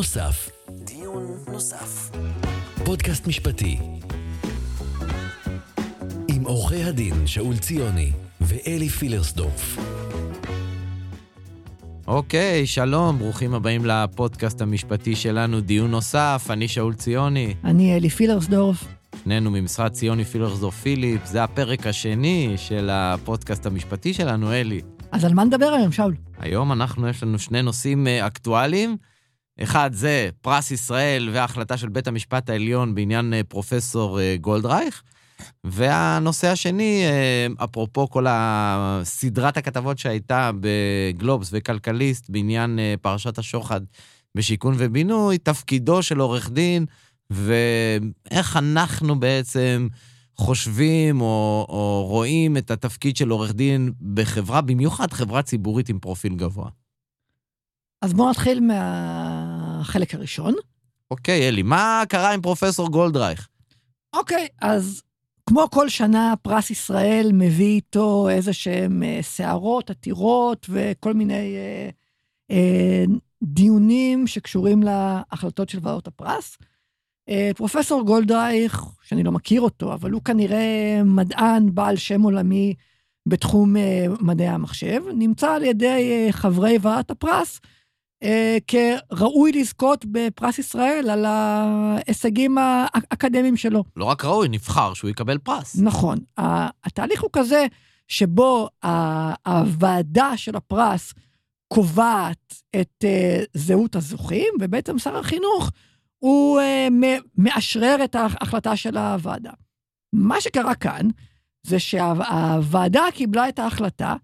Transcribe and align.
נוסף. 0.00 0.50
דיון 0.70 1.26
נוסף. 1.52 2.10
פודקאסט 2.84 3.26
משפטי. 3.26 3.78
עם 6.28 6.42
עורכי 6.44 6.82
הדין 6.82 7.26
שאול 7.26 7.56
ציוני 7.56 8.12
ואלי 8.40 8.88
פילרסדורף. 8.88 9.78
אוקיי, 12.06 12.66
שלום, 12.66 13.18
ברוכים 13.18 13.54
הבאים 13.54 13.84
לפודקאסט 13.84 14.60
המשפטי 14.60 15.16
שלנו, 15.16 15.60
דיון 15.60 15.90
נוסף, 15.90 16.46
אני 16.50 16.68
שאול 16.68 16.94
ציוני. 16.94 17.54
אני 17.64 17.96
אלי 17.96 18.10
פילרסדורף. 18.10 18.84
שנינו 19.24 19.50
ממשרד 19.50 19.92
ציוני 19.92 20.24
פילרסדורף 20.24 20.74
פיליפ, 20.74 21.24
זה 21.24 21.44
הפרק 21.44 21.86
השני 21.86 22.54
של 22.56 22.90
הפודקאסט 22.92 23.66
המשפטי 23.66 24.14
שלנו, 24.14 24.52
אלי. 24.52 24.80
אז 25.12 25.24
על 25.24 25.34
מה 25.34 25.44
נדבר 25.44 25.66
היום, 25.66 25.92
שאול? 25.92 26.14
היום 26.38 26.72
אנחנו, 26.72 27.08
יש 27.08 27.22
לנו 27.22 27.38
שני 27.38 27.62
נושאים 27.62 28.06
אה, 28.06 28.26
אקטואליים. 28.26 28.96
אחד 29.62 29.90
זה 29.92 30.28
פרס 30.40 30.70
ישראל 30.70 31.30
וההחלטה 31.32 31.76
של 31.76 31.88
בית 31.88 32.06
המשפט 32.06 32.50
העליון 32.50 32.94
בעניין 32.94 33.34
אה, 33.34 33.40
פרופסור 33.48 34.20
אה, 34.20 34.36
גולדרייך. 34.40 35.02
והנושא 35.64 36.48
השני, 36.48 37.04
אפרופו 37.64 38.10
כל 38.10 38.26
הסדרת 38.28 39.56
הכתבות 39.56 39.98
שהייתה 39.98 40.50
בגלובס 40.60 41.50
וכלכליסט 41.52 42.30
בעניין 42.30 42.78
פרשת 43.02 43.38
השוחד 43.38 43.80
בשיכון 44.34 44.74
ובינוי, 44.78 45.38
תפקידו 45.38 46.02
של 46.02 46.18
עורך 46.18 46.50
דין 46.50 46.86
ואיך 47.30 48.56
אנחנו 48.56 49.20
בעצם 49.20 49.88
חושבים 50.36 51.20
או, 51.20 51.66
או 51.68 52.04
רואים 52.08 52.56
את 52.56 52.70
התפקיד 52.70 53.16
של 53.16 53.28
עורך 53.28 53.52
דין 53.52 53.92
בחברה, 54.14 54.60
במיוחד 54.60 55.12
חברה 55.12 55.42
ציבורית 55.42 55.88
עם 55.88 55.98
פרופיל 55.98 56.34
גבוה. 56.34 56.68
אז 58.02 58.14
בואו 58.14 58.30
נתחיל 58.30 58.60
מהחלק 59.80 60.14
הראשון. 60.14 60.54
אוקיי, 61.10 61.48
אלי, 61.48 61.62
מה 61.62 62.02
קרה 62.08 62.34
עם 62.34 62.40
פרופסור 62.40 62.88
גולדרייך? 62.88 63.48
אוקיי, 64.16 64.48
אז 64.60 65.02
כמו 65.46 65.70
כל 65.70 65.88
שנה, 65.88 66.34
פרס 66.42 66.70
ישראל 66.70 67.30
מביא 67.34 67.74
איתו 67.74 68.28
איזה 68.28 68.52
שהם 68.52 69.02
אה, 69.02 69.18
סערות, 69.22 69.90
עתירות 69.90 70.66
וכל 70.68 71.14
מיני 71.14 71.56
אה, 71.56 71.90
אה, 72.50 73.04
דיונים 73.42 74.26
שקשורים 74.26 74.82
להחלטות 74.82 75.68
של 75.68 75.78
ועדות 75.82 76.06
הפרס. 76.06 76.58
אה, 77.28 77.50
פרופסור 77.56 78.02
גולדרייך, 78.02 78.84
שאני 79.02 79.22
לא 79.22 79.32
מכיר 79.32 79.60
אותו, 79.60 79.92
אבל 79.92 80.10
הוא 80.10 80.22
כנראה 80.22 81.00
מדען 81.04 81.74
בעל 81.74 81.96
שם 81.96 82.22
עולמי 82.22 82.74
בתחום 83.26 83.76
אה, 83.76 84.06
מדעי 84.20 84.48
המחשב, 84.48 85.02
נמצא 85.14 85.50
על 85.50 85.64
ידי 85.64 86.10
אה, 86.12 86.32
חברי 86.32 86.78
ועדת 86.80 87.10
הפרס 87.10 87.60
כראוי 88.66 89.52
לזכות 89.52 90.04
בפרס 90.04 90.58
ישראל 90.58 91.10
על 91.10 91.24
ההישגים 91.24 92.58
האקדמיים 92.58 93.56
שלו. 93.56 93.84
לא 93.96 94.04
רק 94.04 94.24
ראוי, 94.24 94.48
נבחר 94.48 94.94
שהוא 94.94 95.10
יקבל 95.10 95.38
פרס. 95.38 95.76
נכון. 95.78 96.18
התהליך 96.84 97.22
הוא 97.22 97.30
כזה 97.32 97.66
שבו 98.08 98.68
הוועדה 99.46 100.36
של 100.36 100.56
הפרס 100.56 101.14
קובעת 101.68 102.54
את 102.80 103.04
זהות 103.54 103.96
הזוכים, 103.96 104.54
ובעצם 104.60 104.98
שר 104.98 105.16
החינוך 105.16 105.70
הוא 106.18 106.60
uh, 106.60 107.22
מאשרר 107.38 108.04
את 108.04 108.14
ההחלטה 108.14 108.76
של 108.76 108.96
הוועדה. 108.96 109.50
מה 110.12 110.40
שקרה 110.40 110.74
כאן, 110.74 111.08
זה 111.62 111.78
שהוועדה 111.78 113.04
קיבלה 113.14 113.48
את 113.48 113.58
ההחלטה, 113.58 114.14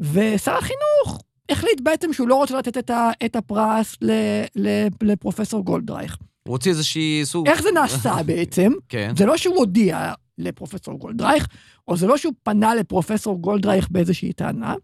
ושר 0.00 0.56
החינוך 0.56 1.22
החליט 1.50 1.80
בעצם 1.80 2.12
שהוא 2.12 2.28
לא 2.28 2.34
רוצה 2.34 2.58
לתת 2.58 2.78
את, 2.78 2.90
ה, 2.90 3.10
את 3.24 3.36
הפרס 3.36 3.96
ל, 4.02 4.10
ל, 4.56 4.86
לפרופסור 5.02 5.64
גולדרייך. 5.64 6.16
הוא 6.42 6.52
הוציא 6.52 6.70
איזושהי 6.70 7.20
סוג... 7.24 7.48
איך 7.48 7.62
זה 7.62 7.68
נעשה 7.74 8.22
בעצם? 8.26 8.72
כן. 8.88 9.12
זה 9.16 9.26
לא 9.26 9.36
שהוא 9.36 9.56
הודיע 9.56 10.12
לפרופסור 10.38 10.98
גולדרייך, 10.98 11.48
או 11.88 11.96
זה 11.96 12.06
לא 12.06 12.16
שהוא 12.16 12.32
פנה 12.42 12.74
לפרופסור 12.74 13.38
גולדרייך 13.38 13.88
באיזושהי 13.90 14.32
טענה, 14.32 14.74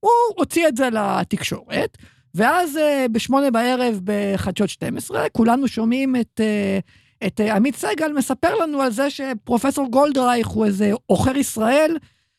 הוא 0.00 0.10
הוציא 0.36 0.68
את 0.68 0.76
זה 0.76 0.88
לתקשורת, 0.90 1.98
ואז 2.34 2.76
אה, 2.76 3.06
בשמונה 3.12 3.50
בערב 3.50 4.00
בחדשות 4.04 4.68
12, 4.68 5.28
כולנו 5.32 5.68
שומעים 5.68 6.16
את, 6.16 6.40
אה, 6.40 6.78
את 7.26 7.40
אה, 7.40 7.56
עמית 7.56 7.76
סגל 7.76 8.12
מספר 8.12 8.54
לנו 8.54 8.80
על 8.80 8.90
זה 8.90 9.10
שפרופסור 9.10 9.90
גולדרייך 9.90 10.46
הוא 10.48 10.66
איזה 10.66 10.92
עוכר 11.06 11.36
ישראל, 11.36 11.96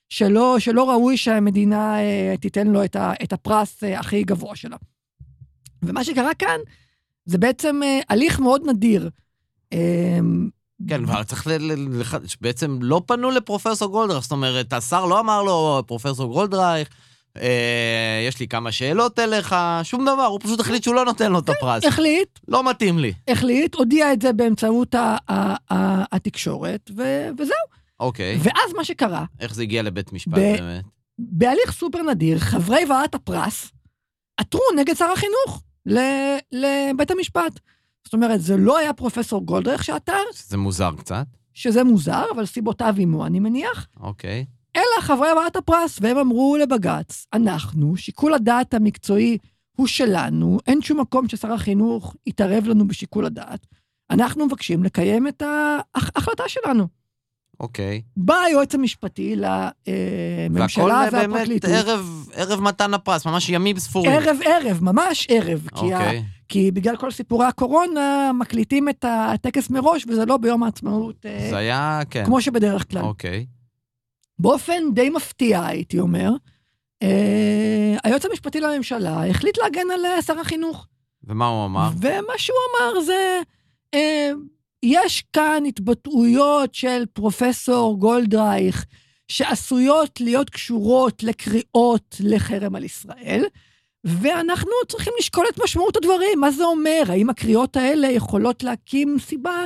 שלא, 0.09 0.59
שלא 0.59 0.89
ראוי 0.89 1.17
שהמדינה 1.17 1.95
תיתן 2.41 2.67
לו 2.67 2.83
את, 2.83 2.95
ה, 2.95 3.13
את 3.23 3.33
הפרס 3.33 3.83
הכי 3.97 4.23
גבוה 4.23 4.55
שלה. 4.55 4.77
ומה 5.83 6.03
שקרה 6.03 6.33
כאן, 6.33 6.57
זה 7.25 7.37
בעצם 7.37 7.81
הליך 8.09 8.39
מאוד 8.39 8.61
נדיר. 8.65 9.09
כן, 10.87 11.03
אבל 11.03 11.23
צריך 11.23 11.47
ל... 11.47 11.71
בעצם 12.41 12.77
לא 12.81 13.01
פנו 13.05 13.31
לפרופסור 13.31 13.91
גולדרייך, 13.91 14.23
זאת 14.23 14.31
אומרת, 14.31 14.73
השר 14.73 15.05
לא 15.05 15.19
אמר 15.19 15.43
לו, 15.43 15.83
פרופסור 15.87 16.33
גולדרייך, 16.33 16.89
אה, 17.37 18.25
יש 18.27 18.39
לי 18.39 18.47
כמה 18.47 18.71
שאלות 18.71 19.19
אליך, 19.19 19.55
שום 19.83 20.01
דבר, 20.01 20.25
הוא 20.25 20.39
פשוט 20.43 20.59
החליט 20.59 20.83
שהוא 20.83 20.95
לא 20.95 21.05
נותן 21.05 21.31
לו 21.31 21.39
את 21.39 21.49
הפרס. 21.49 21.85
החליט. 21.85 22.39
לא 22.47 22.69
מתאים 22.69 22.99
לי. 22.99 23.13
החליט, 23.27 23.75
הודיע 23.75 24.13
את 24.13 24.21
זה 24.21 24.33
באמצעות 24.33 24.95
התקשורת, 26.11 26.91
וזהו. 27.37 27.68
אוקיי. 27.99 28.37
ואז 28.43 28.73
מה 28.77 28.83
שקרה... 28.83 29.25
איך 29.39 29.55
זה 29.55 29.61
הגיע 29.61 29.83
לבית 29.83 30.13
משפט 30.13 30.33
באמת? 30.33 30.85
בהליך 31.19 31.71
סופר 31.71 32.01
נדיר, 32.01 32.39
חברי 32.39 32.85
ועדת 32.89 33.15
הפרס 33.15 33.71
עתרו 34.37 34.61
נגד 34.77 34.93
שר 34.93 35.11
החינוך 35.13 35.63
לבית 36.51 37.11
המשפט. 37.11 37.59
זאת 38.03 38.13
אומרת, 38.13 38.41
זה 38.41 38.57
לא 38.57 38.77
היה 38.77 38.93
פרופסור 38.93 39.45
גולדרך 39.45 39.83
שעתר. 39.83 40.23
שזה 40.33 40.57
מוזר 40.57 40.91
קצת. 40.97 41.25
שזה 41.53 41.83
מוזר, 41.83 42.23
אבל 42.35 42.45
סיבותיו 42.45 42.95
עימו, 42.97 43.25
אני 43.25 43.39
מניח. 43.39 43.87
אוקיי. 43.99 44.45
אלא 44.75 45.01
חברי 45.01 45.33
ועדת 45.33 45.55
הפרס, 45.55 45.97
והם 46.01 46.17
אמרו 46.17 46.57
לבג"ץ, 46.61 47.27
אנחנו, 47.33 47.97
שיקול 47.97 48.33
הדעת 48.33 48.73
המקצועי 48.73 49.37
הוא 49.77 49.87
שלנו, 49.87 50.57
אין 50.67 50.81
שום 50.81 50.99
מקום 50.99 51.29
ששר 51.29 51.51
החינוך 51.51 52.15
יתערב 52.27 52.67
לנו 52.67 52.87
בשיקול 52.87 53.25
הדעת. 53.25 53.67
אנחנו 54.09 54.45
מבקשים 54.45 54.83
לקיים 54.83 55.27
את 55.27 55.43
ההחלטה 55.95 56.43
שלנו. 56.47 56.87
אוקיי. 57.59 58.01
בא 58.17 58.35
היועץ 58.35 58.75
המשפטי 58.75 59.35
לממשלה 59.35 61.07
והפרקליטות. 61.11 61.69
והכל 61.69 61.85
באמת 61.85 61.87
ערב, 61.87 62.27
ערב 62.33 62.61
מתן 62.61 62.93
הפרס, 62.93 63.25
ממש 63.25 63.49
ימים 63.49 63.79
ספורים. 63.79 64.11
ערב 64.11 64.37
ערב, 64.45 64.83
ממש 64.83 65.27
ערב. 65.29 65.67
אוקיי. 65.73 65.89
כי, 65.89 66.17
ה, 66.17 66.21
כי 66.49 66.71
בגלל 66.71 66.97
כל 66.97 67.11
סיפורי 67.11 67.45
הקורונה, 67.45 68.31
מקליטים 68.33 68.89
את 68.89 69.05
הטקס 69.07 69.69
מראש, 69.69 70.05
וזה 70.07 70.25
לא 70.25 70.37
ביום 70.37 70.63
העצמאות. 70.63 71.25
אה, 71.25 71.47
זה 71.49 71.57
היה, 71.57 72.01
כן. 72.09 72.25
כמו 72.25 72.41
שבדרך 72.41 72.91
כלל. 72.91 73.01
אוקיי. 73.01 73.45
באופן 74.39 74.83
די 74.93 75.09
מפתיע, 75.09 75.65
הייתי 75.65 75.99
אומר, 75.99 76.31
אה, 77.03 77.97
היועץ 78.03 78.25
המשפטי 78.25 78.59
לממשלה 78.59 79.29
החליט 79.29 79.57
להגן 79.57 79.91
על 79.93 80.05
אה, 80.05 80.21
שר 80.21 80.39
החינוך. 80.39 80.87
ומה 81.23 81.47
הוא 81.47 81.65
אמר? 81.65 81.89
ומה 82.01 82.33
שהוא 82.37 82.57
אמר 82.71 83.01
זה, 83.01 83.41
אה, 83.93 84.31
יש 84.83 85.23
כאן 85.33 85.63
התבטאויות 85.67 86.75
של 86.75 87.03
פרופסור 87.13 87.99
גולדרייך, 87.99 88.85
שעשויות 89.27 90.21
להיות 90.21 90.49
קשורות 90.49 91.23
לקריאות 91.23 92.15
לחרם 92.19 92.75
על 92.75 92.83
ישראל, 92.83 93.45
ואנחנו 94.03 94.71
צריכים 94.87 95.13
לשקול 95.19 95.45
את 95.53 95.59
משמעות 95.63 95.95
הדברים. 95.95 96.39
מה 96.41 96.51
זה 96.51 96.63
אומר? 96.63 97.01
האם 97.07 97.29
הקריאות 97.29 97.77
האלה 97.77 98.07
יכולות 98.07 98.63
להקים 98.63 99.17
סיבה 99.19 99.65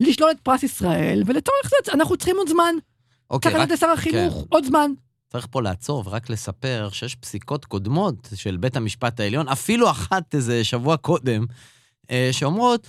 לשלול 0.00 0.30
את 0.30 0.40
פרס 0.40 0.62
ישראל, 0.62 1.22
ולצורך 1.26 1.70
זה 1.86 1.92
אנחנו 1.92 2.16
צריכים 2.16 2.36
עוד 2.36 2.48
זמן. 2.48 2.74
אוקיי, 3.30 3.52
צריך 3.52 3.62
לתת 3.62 3.72
לשר 3.72 3.90
החינוך 3.90 4.34
כן. 4.34 4.46
עוד 4.48 4.64
זמן. 4.64 4.90
צריך 5.28 5.46
פה 5.50 5.62
לעצור 5.62 6.02
ורק 6.06 6.30
לספר 6.30 6.88
שיש 6.92 7.14
פסיקות 7.14 7.64
קודמות 7.64 8.28
של 8.34 8.56
בית 8.56 8.76
המשפט 8.76 9.20
העליון, 9.20 9.48
אפילו 9.48 9.90
אחת 9.90 10.34
איזה 10.34 10.64
שבוע 10.64 10.96
קודם, 10.96 11.46
אה, 12.10 12.28
שאומרות, 12.32 12.88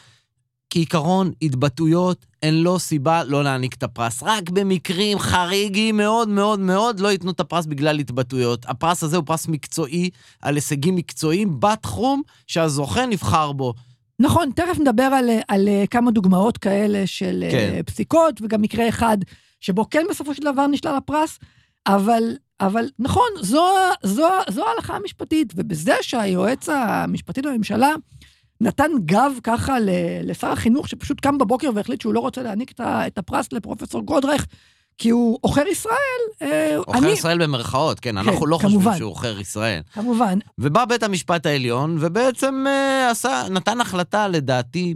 כעיקרון, 0.73 1.31
התבטאויות 1.41 2.25
הן 2.43 2.53
לא 2.53 2.77
סיבה 2.79 3.23
לא 3.23 3.43
להעניק 3.43 3.73
את 3.73 3.83
הפרס. 3.83 4.23
רק 4.23 4.49
במקרים 4.49 5.19
חריגים 5.19 5.97
מאוד 5.97 6.29
מאוד 6.29 6.59
מאוד 6.59 6.99
לא 6.99 7.11
ייתנו 7.11 7.31
את 7.31 7.39
הפרס 7.39 7.65
בגלל 7.65 7.99
התבטאויות. 7.99 8.65
הפרס 8.67 9.03
הזה 9.03 9.17
הוא 9.17 9.25
פרס 9.25 9.47
מקצועי, 9.47 10.09
על 10.41 10.55
הישגים 10.55 10.95
מקצועיים 10.95 11.59
בתחום 11.59 12.21
שהזוכה 12.47 13.05
נבחר 13.05 13.51
בו. 13.51 13.73
נכון, 14.19 14.51
תכף 14.55 14.79
נדבר 14.79 15.03
על, 15.03 15.29
על 15.47 15.69
כמה 15.91 16.11
דוגמאות 16.11 16.57
כאלה 16.57 17.07
של 17.07 17.43
כן. 17.51 17.81
פסיקות, 17.85 18.41
וגם 18.41 18.61
מקרה 18.61 18.89
אחד 18.89 19.17
שבו 19.59 19.89
כן 19.89 20.03
בסופו 20.09 20.33
של 20.33 20.43
דבר 20.43 20.67
נשלל 20.67 20.95
הפרס, 20.95 21.39
אבל, 21.87 22.23
אבל 22.59 22.85
נכון, 22.99 23.29
זו, 23.41 23.65
זו, 24.03 24.27
זו 24.49 24.67
ההלכה 24.67 24.95
המשפטית, 24.95 25.53
ובזה 25.55 25.95
שהיועץ 26.01 26.69
המשפטי 26.69 27.41
לממשלה 27.41 27.89
נתן 28.63 28.91
גב 29.05 29.31
ככה 29.43 29.77
לשר 30.23 30.47
החינוך, 30.47 30.89
שפשוט 30.89 31.19
קם 31.19 31.37
בבוקר 31.37 31.69
והחליט 31.75 32.01
שהוא 32.01 32.13
לא 32.13 32.19
רוצה 32.19 32.43
להעניק 32.43 32.73
את 32.81 33.17
הפרס 33.17 33.53
לפרופסור 33.53 34.01
גודרך, 34.01 34.45
כי 34.97 35.09
הוא 35.09 35.37
עוכר 35.41 35.67
ישראל. 35.67 36.21
אה, 36.41 36.77
עוכר 36.77 36.97
אני, 36.97 37.07
ישראל 37.07 37.43
במרכאות, 37.43 37.99
כן, 37.99 38.17
אנחנו 38.17 38.45
לא 38.45 38.57
כמובן. 38.61 38.77
חושבים 38.77 38.97
שהוא 38.97 39.11
עוכר 39.11 39.39
ישראל. 39.39 39.81
כמובן. 39.93 40.39
ובא 40.57 40.85
בית 40.85 41.03
המשפט 41.03 41.45
העליון, 41.45 41.97
ובעצם 41.99 42.65
אה, 42.67 43.09
עשה, 43.09 43.43
נתן 43.49 43.81
החלטה, 43.81 44.27
לדעתי, 44.27 44.93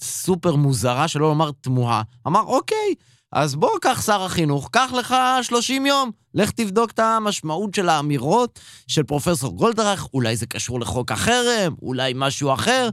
סופר 0.00 0.56
מוזרה, 0.56 1.08
שלא 1.08 1.28
לומר 1.28 1.50
תמוהה. 1.60 2.02
אמר, 2.26 2.40
אוקיי, 2.40 2.94
אז 3.32 3.54
בוא, 3.54 3.70
קח 3.82 4.02
שר 4.06 4.22
החינוך, 4.22 4.68
קח 4.72 4.92
לך 4.98 5.14
30 5.42 5.86
יום, 5.86 6.10
לך 6.34 6.50
תבדוק 6.50 6.90
את 6.90 6.98
המשמעות 6.98 7.74
של 7.74 7.88
האמירות 7.88 8.60
של 8.86 9.02
פרופסור 9.02 9.56
גולדרייך, 9.56 10.06
אולי 10.14 10.36
זה 10.36 10.46
קשור 10.46 10.80
לחוק 10.80 11.12
החרם, 11.12 11.74
אולי 11.82 12.12
משהו 12.16 12.52
אחר. 12.52 12.88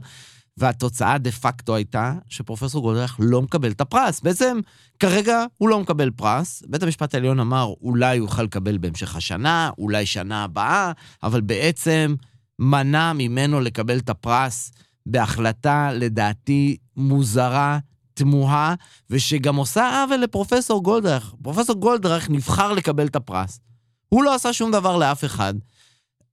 והתוצאה 0.58 1.18
דה 1.18 1.32
פקטו 1.32 1.74
הייתה 1.74 2.12
שפרופסור 2.28 2.82
גולדרייך 2.82 3.16
לא 3.18 3.42
מקבל 3.42 3.70
את 3.70 3.80
הפרס. 3.80 4.20
בעצם, 4.20 4.60
כרגע 5.00 5.44
הוא 5.58 5.68
לא 5.68 5.80
מקבל 5.80 6.10
פרס. 6.10 6.62
בית 6.66 6.82
המשפט 6.82 7.14
העליון 7.14 7.40
אמר, 7.40 7.72
אולי 7.80 8.18
הוא 8.18 8.28
יוכל 8.28 8.42
לקבל 8.42 8.78
בהמשך 8.78 9.16
השנה, 9.16 9.70
אולי 9.78 10.06
שנה 10.06 10.44
הבאה, 10.44 10.92
אבל 11.22 11.40
בעצם 11.40 12.14
מנע 12.58 13.12
ממנו 13.12 13.60
לקבל 13.60 13.98
את 13.98 14.08
הפרס 14.08 14.72
בהחלטה, 15.06 15.90
לדעתי, 15.92 16.76
מוזרה, 16.96 17.78
תמוהה, 18.16 18.74
ושגם 19.10 19.56
עושה 19.56 20.02
עוול 20.02 20.16
לפרופסור 20.16 20.82
גולדרייך. 20.82 21.34
פרופסור 21.42 21.76
גולדרייך 21.76 22.30
נבחר 22.30 22.72
לקבל 22.72 23.06
את 23.06 23.16
הפרס. 23.16 23.60
הוא 24.08 24.24
לא 24.24 24.34
עשה 24.34 24.52
שום 24.52 24.70
דבר 24.72 24.96
לאף 24.96 25.24
אחד. 25.24 25.54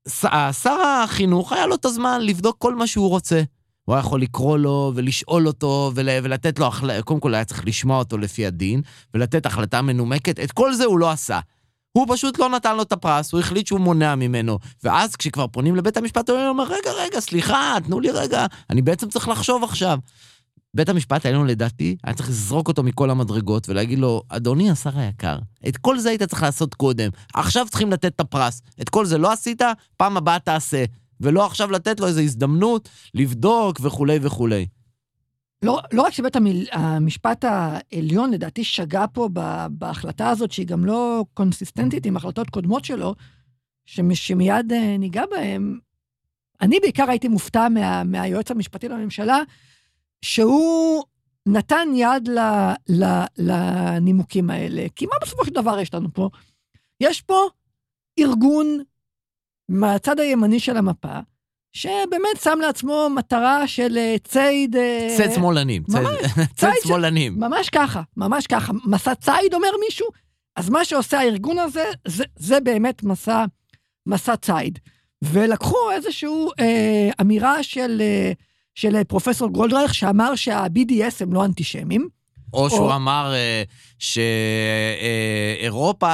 ס- 0.08 0.26
שר 0.64 0.82
החינוך, 1.04 1.52
היה 1.54 1.68
לו 1.68 1.76
את 1.76 1.86
הזמן 1.86 2.22
לבדוק 2.22 2.56
כל 2.60 2.76
מה 2.76 2.88
שהוא 2.88 3.10
רוצה. 3.10 3.42
הוא 3.86 3.96
היה 3.96 4.00
יכול 4.00 4.22
לקרוא 4.22 4.58
לו 4.58 4.92
ולשאול 4.96 5.48
אותו 5.48 5.92
ול, 5.96 6.10
ולתת 6.24 6.60
לו, 6.60 6.66
החל... 6.68 7.02
קודם 7.02 7.20
כל 7.20 7.36
היה 7.36 7.46
צריך 7.46 7.68
לשמוע 7.68 7.98
אותו 8.00 8.18
לפי 8.18 8.46
הדין, 8.46 8.82
ולתת 9.14 9.46
החלטה 9.46 9.82
מנומקת. 9.82 10.40
את 10.40 10.52
כל 10.52 10.74
זה 10.74 10.86
הוא 10.86 11.00
לא 11.00 11.12
עשה. 11.12 11.40
הוא 11.92 12.06
פשוט 12.10 12.40
לא 12.40 12.50
נתן 12.50 12.76
לו 12.76 12.82
את 12.82 12.92
הפרס, 12.92 13.32
הוא 13.32 13.40
החליט 13.40 13.68
שהוא 13.68 13.80
מונע 13.80 14.16
ממנו. 14.16 14.60
ואז 14.84 15.16
כשכבר 15.16 15.48
פונים 15.48 15.76
לבית 15.76 15.98
המשפט, 15.98 16.30
הוא 16.30 16.48
אומר, 16.48 16.64
רגע, 16.64 16.92
רגע, 16.98 17.20
סליחה, 17.20 17.76
תנו 17.84 18.00
לי 18.00 18.12
רגע, 18.12 18.46
אני 18.70 18.82
בעצם 18.82 19.10
צריך 19.10 19.28
לחשוב 19.28 19.64
עכשיו. 19.64 19.98
בית 20.76 20.90
המשפט 20.90 21.26
העליון, 21.26 21.48
לדעתי, 21.48 21.96
היה 22.04 22.14
צריך 22.14 22.30
לזרוק 22.30 22.68
אותו 22.68 22.84
מכל 22.84 23.10
המדרגות 23.10 23.70
ולהגיד 23.70 24.00
לו, 24.00 24.24
אדוני 24.30 24.72
השר 24.72 25.00
היקר, 25.00 25.40
את 25.68 25.78
כל 25.78 26.00
זה 26.00 26.10
היית 26.10 26.24
צריך 26.24 26.44
לעשות 26.44 26.74
קודם, 26.74 27.10
עכשיו 27.34 27.66
צריכים 27.70 27.92
לתת 27.92 28.06
את 28.16 28.20
הפרס. 28.20 28.62
את 28.82 28.90
כל 28.90 29.06
זה 29.06 29.18
לא 29.18 29.32
עשית, 29.32 29.62
פעם 29.98 30.18
הבאה 30.18 30.40
תעשה. 30.40 30.86
ולא 31.22 31.46
עכשיו 31.46 31.72
לתת 31.72 32.00
לו 32.00 32.08
איזו 32.08 32.22
הזדמנות 32.22 32.90
לבדוק 33.14 33.80
וכולי 33.82 34.20
וכולי. 34.22 34.66
לא, 35.64 35.80
לא 35.92 36.02
רק 36.02 36.14
שבית 36.14 36.36
המיל- 36.36 36.68
המשפט 36.72 37.46
העליון, 37.48 38.32
לדעתי, 38.32 38.64
שגה 38.64 39.08
פה 39.08 39.30
ב- 39.34 39.66
בהחלטה 39.70 40.30
הזאת, 40.30 40.52
שהיא 40.52 40.68
גם 40.68 40.86
לא 40.86 41.26
קונסיסטנטית 41.34 42.06
עם 42.06 42.18
החלטות 42.18 42.50
קודמות 42.50 42.86
שלו, 42.86 43.16
שמ- 43.86 44.16
שמיד 44.16 44.72
אה, 44.74 44.98
ניגע 44.98 45.24
בהן, 45.32 45.80
אני 46.62 46.80
בעיקר 46.82 47.10
הייתי 47.10 47.28
מופתע 47.28 47.68
מה, 47.70 48.04
מהיועץ 48.04 48.52
המשפטי 48.52 48.88
לממשלה, 48.90 49.38
שהוא 50.24 51.04
נתן 51.46 51.88
יד 51.96 52.28
ל, 52.28 52.40
ל, 52.90 53.24
לנימוקים 53.38 54.50
האלה. 54.50 54.86
כי 54.96 55.06
מה 55.06 55.16
בסופו 55.22 55.46
של 55.46 55.52
דבר 55.54 55.80
יש 55.80 55.94
לנו 55.94 56.14
פה? 56.14 56.30
יש 57.00 57.22
פה 57.22 57.48
ארגון 58.20 58.84
מהצד 59.70 60.20
הימני 60.20 60.60
של 60.60 60.78
המפה, 60.78 61.20
שבאמת 61.74 62.42
שם 62.42 62.60
לעצמו 62.62 63.10
מטרה 63.16 63.68
של 63.68 63.98
אה, 63.98 64.16
ציד... 64.24 64.76
אה, 64.76 65.16
צד 65.18 65.34
שמאלנים. 65.36 65.84
ממש, 65.90 66.18
ציד 66.60 66.70
שמאלנים. 66.84 67.40
ממש 67.40 67.70
ככה, 67.70 68.02
ממש 68.18 68.48
ככה. 68.48 68.74
מסע 68.86 69.16
ציד, 69.16 69.54
אומר 69.54 69.72
מישהו? 69.86 70.08
אז 70.56 70.70
מה 70.70 70.86
שעושה 70.86 71.20
הארגון 71.20 71.60
הזה, 71.60 71.86
זה, 72.08 72.24
זה 72.36 72.60
באמת 72.60 73.04
מסע, 73.04 73.46
מסע 74.06 74.36
ציד. 74.36 74.80
ולקחו 75.24 75.92
איזושהי 75.92 76.30
אה, 76.60 77.10
אמירה 77.22 77.64
של, 77.64 78.02
אה, 78.02 78.32
של 78.76 78.96
אה, 78.96 79.04
פרופסור 79.04 79.50
גולדרייך, 79.50 79.94
שאמר 79.94 80.36
שה-BDS 80.36 81.14
הם 81.20 81.34
לא 81.34 81.46
אנטישמים. 81.46 82.08
או 82.54 82.70
שהוא 82.70 82.80
או- 82.80 82.96
אמר 82.96 83.32
אה, 83.34 83.64
שאירופה 84.00 85.04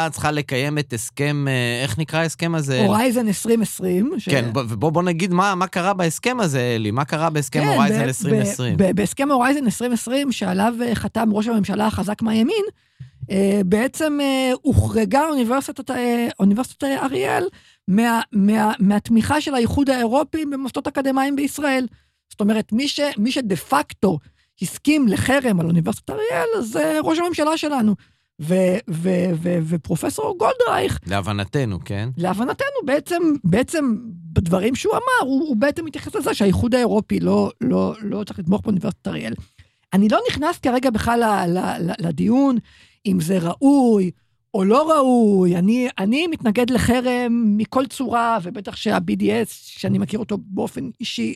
צריכה 0.10 0.32
לקיים 0.32 0.78
את 0.78 0.94
הסכם, 0.94 1.46
אה, 1.48 1.84
איך 1.84 2.00
נקרא 2.00 2.20
ההסכם 2.20 2.56
הזה? 2.56 2.86
הורייזן 2.86 3.28
2020. 3.28 4.12
ש... 4.18 4.30
כן, 4.30 4.50
ובוא 4.56 4.92
בוא 4.92 5.04
נגיד 5.04 5.34
מה 5.34 5.56
מה 5.56 5.68
קרה 5.68 5.94
בהסכם 5.94 6.38
הזה, 6.40 6.74
אלי, 6.76 6.92
מה 6.92 7.06
קרה 7.06 7.30
בהסכם 7.30 7.60
כן, 7.62 7.68
הורייזן 7.68 8.00
ב- 8.00 8.04
2020? 8.08 8.78
ב- 8.78 8.84
ב- 8.84 8.96
בהסכם 8.96 9.32
הורייזן 9.32 9.66
2020, 9.66 10.32
שעליו 10.32 10.74
אה, 10.86 10.96
חתם 10.96 11.30
ראש 11.34 11.48
הממשלה 11.48 11.88
החזק 11.88 12.22
מהימין, 12.22 12.66
אה, 13.32 13.62
בעצם 13.66 14.18
אה, 14.22 14.52
הוחרגה 14.62 15.26
אוניברסיטת, 15.30 15.92
אה, 15.92 16.28
אוניברסיטת 16.40 16.84
אריאל 16.84 17.44
מה, 17.88 18.22
מה, 18.34 18.72
מהתמיכה 18.80 19.42
של 19.42 19.54
האיחוד 19.56 19.90
האירופי 19.90 20.46
במוסדות 20.46 20.88
אקדמיים 20.88 21.36
בישראל. 21.36 21.86
זאת 22.30 22.42
אומרת, 22.42 22.72
מי, 22.74 22.88
ש, 22.88 23.00
מי 23.18 23.32
שדה 23.32 23.56
פקטו 23.56 24.20
הסכים 24.62 25.08
לחרם 25.08 25.60
על 25.60 25.66
אוניברסיטת 25.66 26.10
אריאל, 26.10 26.62
זה 26.62 27.00
ראש 27.04 27.20
הממשלה 27.20 27.58
שלנו. 27.58 27.96
ו, 28.42 28.56
ו, 28.90 29.10
ו, 29.42 29.58
ופרופסור 29.64 30.38
גולדרייך, 30.38 31.00
להבנתנו, 31.08 31.80
כן? 31.86 32.10
להבנתנו, 32.18 32.86
בעצם, 32.86 33.18
בעצם 33.44 33.96
בדברים 34.34 34.76
שהוא 34.76 34.94
אמר, 34.94 35.30
הוא, 35.30 35.48
הוא 35.48 35.56
בעצם 35.58 35.86
מתייחס 35.86 36.16
לזה 36.16 36.34
שהאיחוד 36.34 36.76
האירופי 36.76 37.20
לא, 37.20 37.52
לא, 37.62 37.94
לא 38.02 38.24
צריך 38.24 38.40
לתמוך 38.40 38.62
באוניברסיטת 38.62 39.08
אריאל. 39.08 39.34
אני 39.94 40.10
לא 40.10 40.20
נכנס 40.30 40.60
כרגע 40.60 40.90
בכלל 40.90 41.24
ל, 41.24 41.58
ל, 41.58 41.60
ל, 41.60 41.92
לדיון 42.00 42.58
אם 43.06 43.20
זה 43.22 43.38
ראוי 43.42 44.12
או 44.54 44.64
לא 44.64 44.92
ראוי. 44.92 45.56
אני, 45.56 45.88
אני 45.98 46.28
מתנגד 46.28 46.70
לחרם 46.70 47.58
מכל 47.58 47.86
צורה, 47.86 48.38
ובטח 48.44 48.76
שה-BDS, 48.76 49.48
שאני 49.50 49.98
מכיר 49.98 50.20
אותו 50.20 50.38
באופן 50.42 50.90
אישי, 51.00 51.34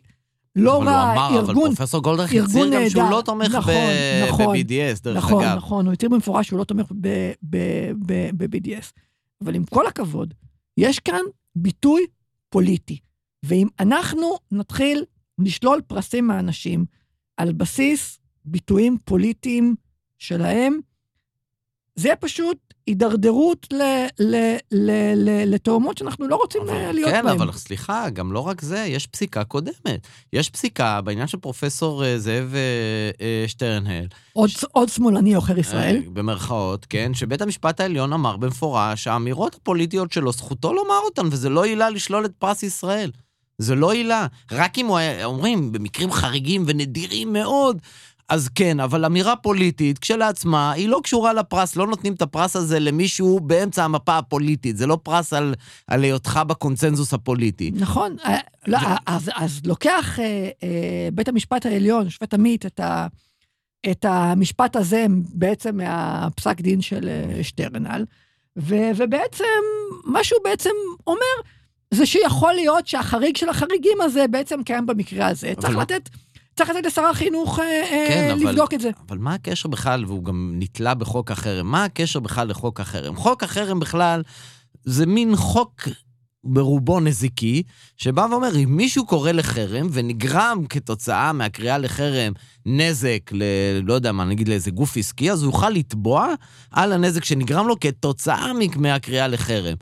לא 0.56 0.78
אבל 0.78 0.88
רע, 0.88 1.04
הוא 1.04 1.12
אמר, 1.14 1.40
אבל 1.40 1.50
ארגון, 1.50 1.76
פרופסור 1.76 2.02
גולדרך 2.02 2.34
הצהיר 2.34 2.70
גם 2.74 2.90
שהוא. 2.90 3.04
לא 3.10 3.22
תומך 3.26 3.56
נכון, 3.56 3.74
ב- 3.74 4.28
נכון, 4.30 4.56
ב-BDS, 4.58 5.04
דרך 5.04 5.18
נכון, 5.18 5.44
אגב. 5.44 5.58
נכון, 5.58 5.86
הוא 5.86 5.94
הצהיר 5.94 6.10
במפורש 6.12 6.48
שהוא 6.48 6.60
לא 6.60 6.64
תומך 6.64 6.92
ב-BDS. 7.50 8.92
אבל 9.44 9.56
עם 9.56 9.66
כל 9.66 9.88
הכבוד, 9.88 10.34
יש 10.78 11.00
כאן 11.00 11.22
ביטוי 11.56 12.02
פוליטי. 12.50 12.98
ואם 13.44 13.68
אנחנו 13.80 14.38
נתחיל 14.52 15.04
לשלול 15.40 15.82
פרסים 15.88 16.28
מאנשים 16.28 16.86
על 17.38 17.54
בסיס 17.54 18.20
ביטויים 18.46 18.98
פוליטיים 19.06 19.76
שלהם, 20.18 20.80
זה 21.96 22.10
פשוט 22.20 22.73
הידרדרות 22.88 23.68
לתאומות 25.46 25.98
שאנחנו 25.98 26.28
לא 26.28 26.36
רוצים 26.36 26.62
אבל- 26.62 26.72
אה, 26.72 26.92
להיות 26.92 27.10
כן, 27.12 27.24
בהן. 27.26 27.42
אבל 27.42 27.52
סליחה, 27.52 28.10
גם 28.10 28.32
לא 28.32 28.40
רק 28.40 28.62
זה, 28.62 28.80
יש 28.80 29.08
פסיקה 29.08 29.44
קודמת. 29.44 30.08
יש 30.34 30.50
פסיקה 30.50 31.02
בעניין 31.02 31.28
של 31.28 31.38
פרופסור 31.38 32.06
אה, 32.06 32.20
זאב 32.20 32.54
אה, 33.22 33.46
שטרנהל, 33.48 34.06
עוד, 34.34 34.50
עוד 34.72 34.90
שמאלני 34.90 35.34
עוכר 35.34 35.60
ישראל. 35.60 36.02
במרכאות, 36.14 36.86
כן, 36.90 37.14
שבית 37.14 37.42
המשפט 37.42 37.80
העליון 37.80 38.14
אמר 38.14 38.38
במפורש 38.38 39.04
שהאמירות 39.04 39.56
הפוליטיות 39.56 40.12
שלו, 40.12 40.32
זכותו 40.32 40.74
לומר 40.74 41.00
אותן, 41.06 41.26
וזה 41.32 41.50
לא 41.50 41.64
עילה 41.64 41.90
לשלול 41.90 42.26
את 42.26 42.32
פרס 42.40 42.64
ישראל. 42.64 43.12
זה 43.58 43.76
לא 43.76 43.92
עילה. 43.92 44.28
רק 44.52 44.78
אם 44.78 44.86
הוא 44.86 44.98
היה, 44.98 45.26
אומרים, 45.26 45.72
במקרים 45.72 46.12
חריגים 46.12 46.64
ונדירים 46.68 47.34
מאוד, 47.34 47.78
אז 48.30 48.50
כן, 48.56 48.80
אבל 48.80 49.06
אמירה 49.06 49.36
פוליטית 49.36 50.00
כשלעצמה, 50.00 50.72
היא 50.72 50.90
לא 50.90 51.00
קשורה 51.04 51.34
לפרס, 51.34 51.76
לא 51.76 51.88
נותנים 51.88 52.14
את 52.14 52.22
הפרס 52.22 52.56
הזה 52.56 52.80
למישהו 52.80 53.40
באמצע 53.40 53.84
המפה 53.84 54.18
הפוליטית, 54.18 54.78
זה 54.78 54.88
לא 54.88 54.98
פרס 55.04 55.34
על, 55.34 55.54
על 55.88 56.04
היותך 56.04 56.40
בקונצנזוס 56.48 57.14
הפוליטי. 57.14 57.72
נכון, 57.74 58.16
אה, 58.26 58.38
לא, 58.68 58.78
אז, 59.06 59.32
אז 59.36 59.62
לוקח 59.66 60.20
אה, 60.20 60.26
אה, 60.64 60.70
בית 61.14 61.28
המשפט 61.28 61.66
העליון, 61.66 62.10
שופט 62.10 62.34
עמית, 62.34 62.66
את, 62.66 62.80
ה, 62.80 63.08
את 63.92 64.06
המשפט 64.06 64.76
הזה 64.76 65.06
בעצם 65.34 65.78
מהפסק 65.78 66.62
דין 66.62 66.82
של 66.82 67.10
אה, 67.10 67.44
שטרנהל, 67.44 68.06
ו, 68.58 68.76
ובעצם, 68.96 69.44
מה 70.06 70.24
שהוא 70.24 70.40
בעצם 70.44 70.70
אומר, 71.08 71.50
זה 71.92 72.06
שיכול 72.06 72.54
להיות 72.54 72.88
שהחריג 72.88 73.38
של 73.38 73.50
החריגים 73.50 74.02
הזה 74.02 74.26
בעצם 74.28 74.64
קיים 74.64 74.86
במקרה 74.86 75.28
הזה. 75.28 75.54
צריך 75.60 75.76
מה- 75.76 75.82
לתת, 75.82 76.10
צריך 76.56 76.70
לתת 76.70 76.86
לשר 76.86 77.02
החינוך 77.06 77.60
אה, 77.60 77.66
אה, 77.66 78.06
כן, 78.08 78.30
אבל- 78.32 78.50
לבדוק 78.50 78.74
את 78.74 78.82
זה. 78.82 78.90
אבל 79.10 79.18
מה 79.18 79.34
הקשר 79.34 79.70
בכלל, 79.70 80.06
והוא 80.06 80.24
גם 80.24 80.54
נתלה 80.56 80.94
בחוק 80.94 81.32
החרם, 81.32 81.68
מה 81.72 81.84
הקשר 81.84 82.20
בכלל 82.20 82.48
לחוק 82.50 82.80
החרם? 82.80 83.16
חוק 83.16 83.44
החרם 83.44 83.80
בכלל 83.80 84.22
זה 84.86 85.06
מין 85.06 85.36
חוק 85.36 85.82
ברובו 86.46 87.00
נזיקי, 87.00 87.64
שבא 87.98 88.28
ואומר, 88.32 88.56
אם 88.64 88.78
מישהו 88.78 89.06
קורא 89.06 89.32
לחרם 89.32 89.88
ונגרם 89.92 90.66
כתוצאה 90.70 91.34
מהקריאה 91.34 91.78
לחרם 91.78 92.34
נזק 92.66 93.20
ל... 93.32 93.44
לא 93.84 93.94
יודע 93.94 94.12
מה, 94.12 94.26
נגיד 94.26 94.48
לאיזה 94.48 94.72
גוף 94.72 94.98
עסקי, 94.98 95.32
אז 95.32 95.44
הוא 95.44 95.52
יוכל 95.52 95.70
לתבוע 95.70 96.34
על 96.72 96.92
הנזק 96.92 97.24
שנגרם 97.24 97.68
לו 97.68 97.80
כתוצאה 97.80 98.52
מהקריאה 98.76 99.28
לחרם. 99.28 99.76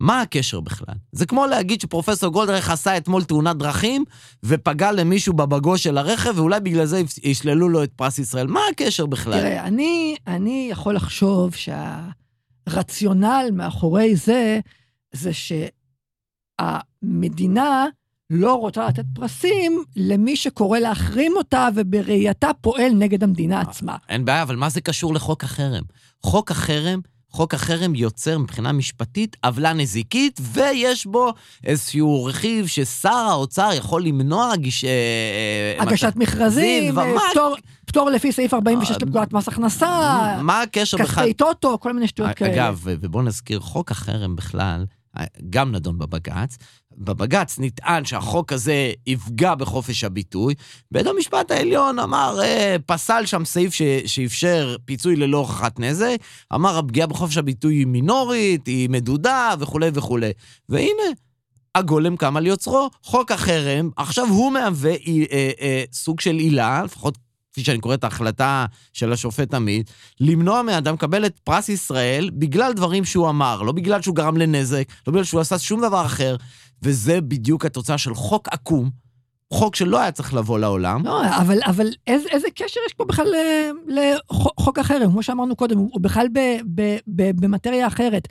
מה 0.00 0.20
הקשר 0.20 0.60
בכלל? 0.60 0.94
זה 1.12 1.26
כמו 1.26 1.46
להגיד 1.46 1.80
שפרופסור 1.80 2.32
גולדרך 2.32 2.70
עשה 2.70 2.96
אתמול 2.96 3.24
תאונת 3.24 3.56
דרכים 3.56 4.04
ופגע 4.42 4.92
למישהו 4.92 5.34
בבגו 5.34 5.78
של 5.78 5.98
הרכב, 5.98 6.32
ואולי 6.36 6.60
בגלל 6.60 6.84
זה 6.84 7.02
ישללו 7.22 7.68
לו 7.68 7.84
את 7.84 7.92
פרס 7.96 8.18
ישראל. 8.18 8.46
מה 8.46 8.60
הקשר 8.72 9.06
בכלל? 9.06 9.40
תראה, 9.40 9.66
אני, 9.66 10.16
אני 10.26 10.68
יכול 10.70 10.94
לחשוב 10.94 11.54
שהרציונל 12.66 13.50
מאחורי 13.52 14.16
זה, 14.16 14.60
זה 15.12 15.30
שהמדינה 17.02 17.86
לא 18.30 18.54
רוצה 18.54 18.88
לתת 18.88 19.04
פרסים 19.14 19.84
למי 19.96 20.36
שקורא 20.36 20.78
להחרים 20.78 21.32
אותה 21.36 21.68
ובראייתה 21.74 22.50
פועל 22.60 22.92
נגד 22.92 23.22
המדינה 23.22 23.60
עצמה. 23.60 23.96
אין 24.08 24.24
בעיה, 24.24 24.42
אבל 24.42 24.56
מה 24.56 24.68
זה 24.68 24.80
קשור 24.80 25.14
לחוק 25.14 25.44
החרם? 25.44 25.82
חוק 26.22 26.50
החרם 26.50 27.00
חוק 27.30 27.54
החרם 27.54 27.94
יוצר 27.94 28.38
מבחינה 28.38 28.72
משפטית 28.72 29.36
עוולה 29.44 29.72
נזיקית, 29.72 30.40
ויש 30.40 31.06
בו 31.06 31.32
איזשהו 31.64 32.24
רכיב 32.24 32.66
ששר 32.66 33.08
האוצר 33.08 33.70
יכול 33.74 34.02
למנוע 34.04 34.56
גיש... 34.56 34.84
אה, 34.84 34.90
אה, 35.78 35.82
הגשת 35.82 36.12
מכרזים, 36.16 36.92
ומה... 36.92 37.20
פטור, 37.30 37.56
פטור 37.86 38.10
לפי 38.10 38.32
סעיף 38.32 38.54
46 38.54 38.90
לפקודת 38.90 39.32
מס 39.32 39.48
הכנסה, 39.48 40.36
מה 40.42 40.62
הקשר 40.62 40.96
בכלל? 40.96 41.24
כספי 41.24 41.34
טוטו, 41.34 41.80
כל 41.80 41.92
מיני 41.92 42.08
שטויות 42.08 42.36
כאלה. 42.36 42.54
אגב, 42.54 42.80
ובואו 42.84 43.22
נזכיר, 43.22 43.60
חוק 43.60 43.90
החרם 43.90 44.36
בכלל, 44.36 44.84
גם 45.50 45.72
נדון 45.72 45.98
בבג"ץ. 45.98 46.56
בבג"ץ 46.98 47.58
נטען 47.58 48.04
שהחוק 48.04 48.52
הזה 48.52 48.92
יפגע 49.06 49.54
בחופש 49.54 50.04
הביטוי. 50.04 50.54
בית 50.90 51.06
המשפט 51.06 51.50
העליון 51.50 51.98
אמר, 51.98 52.40
אה, 52.42 52.76
פסל 52.86 53.26
שם 53.26 53.44
סעיף 53.44 53.74
ש, 53.74 53.82
שאפשר 54.06 54.76
פיצוי 54.84 55.16
ללא 55.16 55.38
הוכחת 55.38 55.80
נזק, 55.80 56.16
אמר 56.54 56.78
הפגיעה 56.78 57.06
בחופש 57.06 57.36
הביטוי 57.36 57.74
היא 57.74 57.86
מינורית, 57.86 58.66
היא 58.66 58.90
מדודה 58.90 59.54
וכולי 59.58 59.90
וכולי. 59.94 60.30
והנה, 60.68 61.02
הגולם 61.74 62.16
קם 62.16 62.36
על 62.36 62.46
יוצרו, 62.46 62.90
חוק 63.02 63.32
החרם, 63.32 63.90
עכשיו 63.96 64.26
הוא 64.28 64.52
מהווה 64.52 64.92
אה, 64.92 65.50
אה, 65.60 65.84
סוג 65.92 66.20
של 66.20 66.34
עילה, 66.34 66.82
לפחות 66.84 67.18
כפי 67.60 67.66
שאני 67.66 67.78
קורא 67.78 67.94
את 67.94 68.04
ההחלטה 68.04 68.66
של 68.92 69.12
השופט 69.12 69.54
עמית, 69.54 69.90
למנוע 70.20 70.62
מאדם 70.62 70.94
לקבל 70.94 71.26
את 71.26 71.38
פרס 71.38 71.68
ישראל 71.68 72.30
בגלל 72.34 72.72
דברים 72.72 73.04
שהוא 73.04 73.28
אמר, 73.28 73.62
לא 73.62 73.72
בגלל 73.72 74.02
שהוא 74.02 74.16
גרם 74.16 74.36
לנזק, 74.36 74.84
לא 75.06 75.12
בגלל 75.12 75.24
שהוא 75.24 75.40
עשה 75.40 75.58
שום 75.58 75.80
דבר 75.80 76.06
אחר, 76.06 76.36
וזה 76.82 77.20
בדיוק 77.20 77.64
התוצאה 77.64 77.98
של 77.98 78.14
חוק 78.14 78.48
עקום, 78.48 78.90
חוק 79.52 79.76
שלא 79.76 80.00
היה 80.00 80.12
צריך 80.12 80.34
לבוא 80.34 80.58
לעולם. 80.58 81.04
לא, 81.04 81.26
אבל, 81.36 81.58
אבל 81.66 81.86
איזה, 82.06 82.28
איזה 82.28 82.48
קשר 82.54 82.80
יש 82.86 82.92
פה 82.92 83.04
בכלל 83.04 83.34
לחוק 83.88 84.78
החרם? 84.78 85.10
כמו 85.10 85.22
שאמרנו 85.22 85.56
קודם, 85.56 85.78
הוא 85.78 86.00
בכלל 86.00 86.26
ב, 86.32 86.38
ב, 86.74 86.96
ב, 87.06 87.30
במטריה 87.40 87.86
אחרת. 87.86 88.28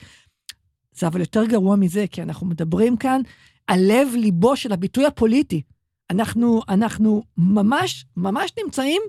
זה 0.92 1.08
אבל 1.08 1.20
יותר 1.20 1.46
גרוע 1.46 1.76
מזה, 1.76 2.06
כי 2.12 2.22
אנחנו 2.22 2.48
מדברים 2.48 2.98
כאן 2.98 3.22
על 3.68 3.80
לב-ליבו 3.80 4.56
של 4.56 4.72
הביטוי 4.72 5.06
הפוליטי. 5.06 5.62
אנחנו, 6.10 6.62
אנחנו 6.70 7.24
ממש, 7.38 8.06
ממש 8.18 8.52
נמצאים 8.64 9.02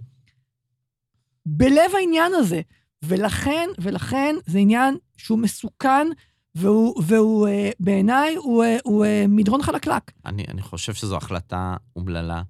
בלב 1.47 1.91
העניין 1.99 2.33
הזה. 2.35 2.61
ולכן, 3.05 3.69
ולכן 3.79 4.37
זה 4.47 4.59
עניין 4.59 4.97
שהוא 5.17 5.39
מסוכן, 5.39 6.07
והוא, 6.55 7.03
והוא 7.07 7.49
אה, 7.49 7.71
בעיניי, 7.81 8.35
הוא, 8.35 8.65
אה, 8.65 8.77
הוא 8.85 9.05
אה, 9.05 9.25
מדרון 9.29 9.63
חלקלק. 9.63 10.11
אני, 10.27 10.45
אני 10.49 10.63
חושב 10.63 10.95
שזו 10.95 11.17
החלטה 11.17 11.77
אומללה. 11.97 12.43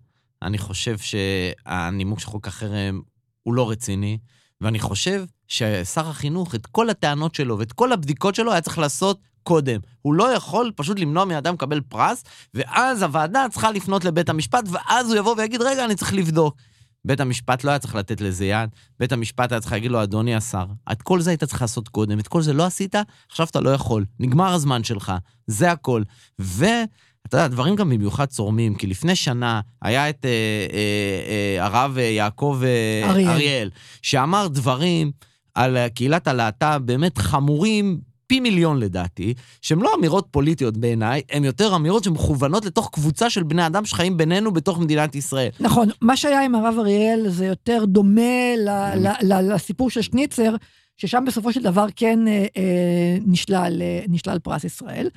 אני 0.42 0.58
חושב 0.58 0.98
שהנימוק 0.98 2.20
של 2.20 2.26
חוק 2.26 2.48
החרם 2.48 3.00
הוא 3.42 3.54
לא 3.54 3.70
רציני, 3.70 4.18
ואני 4.60 4.78
חושב 4.78 5.24
ששר 5.48 6.08
החינוך, 6.08 6.54
את 6.54 6.66
כל 6.66 6.90
הטענות 6.90 7.34
שלו 7.34 7.58
ואת 7.58 7.72
כל 7.72 7.92
הבדיקות 7.92 8.34
שלו 8.34 8.52
היה 8.52 8.60
צריך 8.60 8.78
לעשות 8.78 9.20
קודם. 9.42 9.80
הוא 10.02 10.14
לא 10.14 10.32
יכול 10.32 10.72
פשוט 10.76 10.98
למנוע 10.98 11.24
מאדם 11.24 11.54
לקבל 11.54 11.80
פרס, 11.80 12.24
ואז 12.54 13.02
הוועדה 13.02 13.46
צריכה 13.50 13.70
לפנות 13.70 14.04
לבית 14.04 14.28
המשפט, 14.28 14.64
ואז 14.70 15.10
הוא 15.10 15.16
יבוא 15.16 15.34
ויגיד, 15.38 15.62
רגע, 15.62 15.84
אני 15.84 15.94
צריך 15.94 16.14
לבדוק. 16.14 16.56
בית 17.04 17.20
המשפט 17.20 17.64
לא 17.64 17.70
היה 17.70 17.78
צריך 17.78 17.94
לתת 17.94 18.20
לזה 18.20 18.46
יד, 18.46 18.70
בית 19.00 19.12
המשפט 19.12 19.52
היה 19.52 19.60
צריך 19.60 19.72
להגיד 19.72 19.90
לו, 19.90 20.02
אדוני 20.02 20.34
השר, 20.34 20.66
את 20.92 21.02
כל 21.02 21.20
זה 21.20 21.30
היית 21.30 21.44
צריך 21.44 21.62
לעשות 21.62 21.88
קודם, 21.88 22.18
את 22.18 22.28
כל 22.28 22.42
זה 22.42 22.52
לא 22.52 22.64
עשית, 22.64 22.94
עכשיו 23.30 23.46
אתה 23.50 23.60
לא 23.60 23.70
יכול, 23.70 24.04
נגמר 24.20 24.54
הזמן 24.54 24.84
שלך, 24.84 25.12
זה 25.46 25.72
הכל. 25.72 26.02
ואתה 26.38 27.36
יודע, 27.36 27.48
דברים 27.48 27.76
גם 27.76 27.90
במיוחד 27.90 28.24
צורמים, 28.24 28.74
כי 28.74 28.86
לפני 28.86 29.16
שנה 29.16 29.60
היה 29.82 30.10
את 30.10 30.24
אה, 30.24 30.30
אה, 30.72 31.58
אה, 31.58 31.64
הרב 31.64 31.98
אה, 31.98 32.02
יעקב 32.02 32.60
אה, 32.64 33.10
אריאל. 33.10 33.30
אריאל, 33.30 33.70
שאמר 34.02 34.48
דברים 34.48 35.12
על 35.54 35.88
קהילת 35.88 36.28
הלהט"ב 36.28 36.80
באמת 36.84 37.18
חמורים 37.18 38.09
פי 38.30 38.40
מיליון 38.40 38.78
לדעתי, 38.78 39.34
שהן 39.62 39.78
לא 39.78 39.94
אמירות 39.98 40.28
פוליטיות 40.30 40.76
בעיניי, 40.76 41.22
הן 41.30 41.44
יותר 41.44 41.76
אמירות 41.76 42.04
שמכוונות 42.04 42.64
לתוך 42.64 42.90
קבוצה 42.92 43.30
של 43.30 43.42
בני 43.42 43.66
אדם 43.66 43.84
שחיים 43.84 44.16
בינינו 44.16 44.52
בתוך 44.52 44.78
מדינת 44.78 45.14
ישראל. 45.14 45.48
נכון, 45.60 45.88
מה 46.00 46.16
שהיה 46.16 46.44
עם 46.44 46.54
הרב 46.54 46.74
אריאל 46.78 47.28
זה 47.28 47.46
יותר 47.46 47.84
דומה 47.84 48.56
ל, 48.56 48.68
ל, 48.94 49.08
ל, 49.22 49.54
לסיפור 49.54 49.90
של 49.90 50.02
שניצר, 50.02 50.54
ששם 50.96 51.24
בסופו 51.26 51.52
של 51.52 51.62
דבר 51.62 51.86
כן 51.96 52.28
אה, 52.28 52.46
אה, 52.56 53.16
נשלל, 53.26 53.82
אה, 53.82 54.04
נשלל 54.08 54.38
פרס 54.38 54.64
ישראל. 54.64 55.08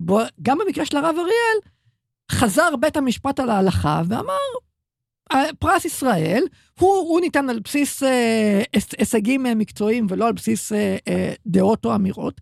בו, 0.00 0.20
גם 0.42 0.58
במקרה 0.66 0.86
של 0.86 0.96
הרב 0.96 1.14
אריאל, 1.18 1.58
חזר 2.30 2.76
בית 2.80 2.96
המשפט 2.96 3.40
על 3.40 3.50
ההלכה 3.50 4.02
ואמר, 4.08 4.32
אה, 5.32 5.44
פרס 5.58 5.84
ישראל, 5.84 6.44
הוא, 6.80 6.94
הוא 6.94 7.20
ניתן 7.20 7.50
על 7.50 7.60
בסיס 7.64 8.02
אה, 8.02 8.62
הישגים 8.98 9.46
אה, 9.46 9.54
מקצועיים 9.54 10.06
ולא 10.10 10.26
על 10.26 10.32
בסיס 10.32 10.72
אה, 10.72 10.96
אה, 11.08 11.32
דעות 11.46 11.84
או 11.84 11.94
אמירות. 11.94 12.40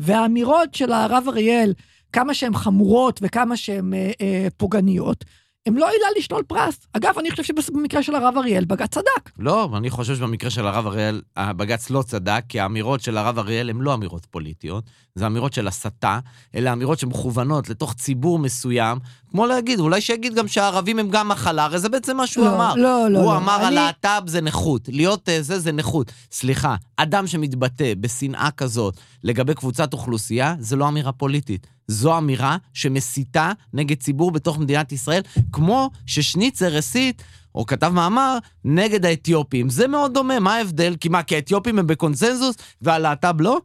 והאמירות 0.00 0.74
של 0.74 0.92
הרב 0.92 1.24
אריאל, 1.28 1.74
כמה 2.12 2.34
שהן 2.34 2.54
חמורות 2.54 3.20
וכמה 3.22 3.56
שהן 3.56 3.94
אה, 3.94 4.10
אה, 4.20 4.48
פוגעניות, 4.56 5.24
הם 5.66 5.76
לא 5.76 5.88
עילה 5.90 6.06
לשלול 6.18 6.42
פרס. 6.42 6.86
אגב, 6.92 7.18
אני 7.18 7.30
חושב 7.30 7.42
שבמקרה 7.42 8.02
של 8.02 8.14
הרב 8.14 8.34
אריאל, 8.36 8.64
בג"ץ 8.64 8.90
צדק. 8.90 9.30
לא, 9.38 9.68
אני 9.76 9.90
חושב 9.90 10.14
שבמקרה 10.14 10.50
של 10.50 10.66
הרב 10.66 10.86
אריאל, 10.86 11.22
בג"ץ 11.38 11.90
לא 11.90 12.02
צדק, 12.02 12.44
כי 12.48 12.60
האמירות 12.60 13.00
של 13.00 13.16
הרב 13.16 13.38
אריאל 13.38 13.70
הן 13.70 13.76
לא 13.80 13.94
אמירות 13.94 14.26
פוליטיות, 14.26 14.84
זה 15.14 15.26
אמירות 15.26 15.52
של 15.52 15.68
הסתה, 15.68 16.18
אלה 16.54 16.72
אמירות 16.72 16.98
שמכוונות 16.98 17.68
לתוך 17.68 17.94
ציבור 17.94 18.38
מסוים, 18.38 18.98
כמו 19.36 19.46
להגיד, 19.46 19.80
אולי 19.80 20.00
שיגיד 20.00 20.34
גם 20.34 20.48
שהערבים 20.48 20.98
הם 20.98 21.08
גם 21.08 21.28
מחלה, 21.28 21.64
הרי 21.64 21.78
זה 21.78 21.88
בעצם 21.88 22.16
מה 22.16 22.26
שהוא 22.26 22.44
לא, 22.44 22.54
אמר. 22.54 22.74
לא, 22.74 23.10
לא, 23.10 23.18
הוא 23.18 23.32
לא. 23.32 23.36
אמר, 23.36 23.56
אני... 23.56 23.66
הלהט"ב 23.66 24.22
זה 24.26 24.40
נכות, 24.40 24.88
להיות 24.88 25.28
אה, 25.28 25.42
זה 25.42 25.58
זה 25.58 25.72
נכות. 25.72 26.12
סליחה, 26.32 26.76
אדם 26.96 27.26
שמתבטא 27.26 27.92
בשנאה 28.00 28.48
כזאת 28.56 28.96
לגבי 29.24 29.54
קבוצת 29.54 29.92
אוכלוסייה, 29.92 30.54
זה 30.58 30.76
לא 30.76 30.88
אמירה 30.88 31.12
פוליטית. 31.12 31.66
זו 31.88 32.18
אמירה 32.18 32.56
שמסיתה 32.72 33.52
נגד 33.72 33.96
ציבור 34.00 34.30
בתוך 34.30 34.58
מדינת 34.58 34.92
ישראל, 34.92 35.22
כמו 35.52 35.90
ששניצר 36.06 36.76
הסית, 36.76 37.22
או 37.54 37.66
כתב 37.66 37.88
מאמר, 37.88 38.38
נגד 38.64 39.04
האתיופים. 39.04 39.70
זה 39.70 39.88
מאוד 39.88 40.14
דומה, 40.14 40.40
מה 40.40 40.54
ההבדל? 40.54 40.96
כי 41.00 41.08
מה, 41.08 41.22
כי 41.22 41.34
האתיופים 41.34 41.78
הם 41.78 41.86
בקונצנזוס 41.86 42.56
והלהט"ב 42.82 43.40
לא? 43.40 43.58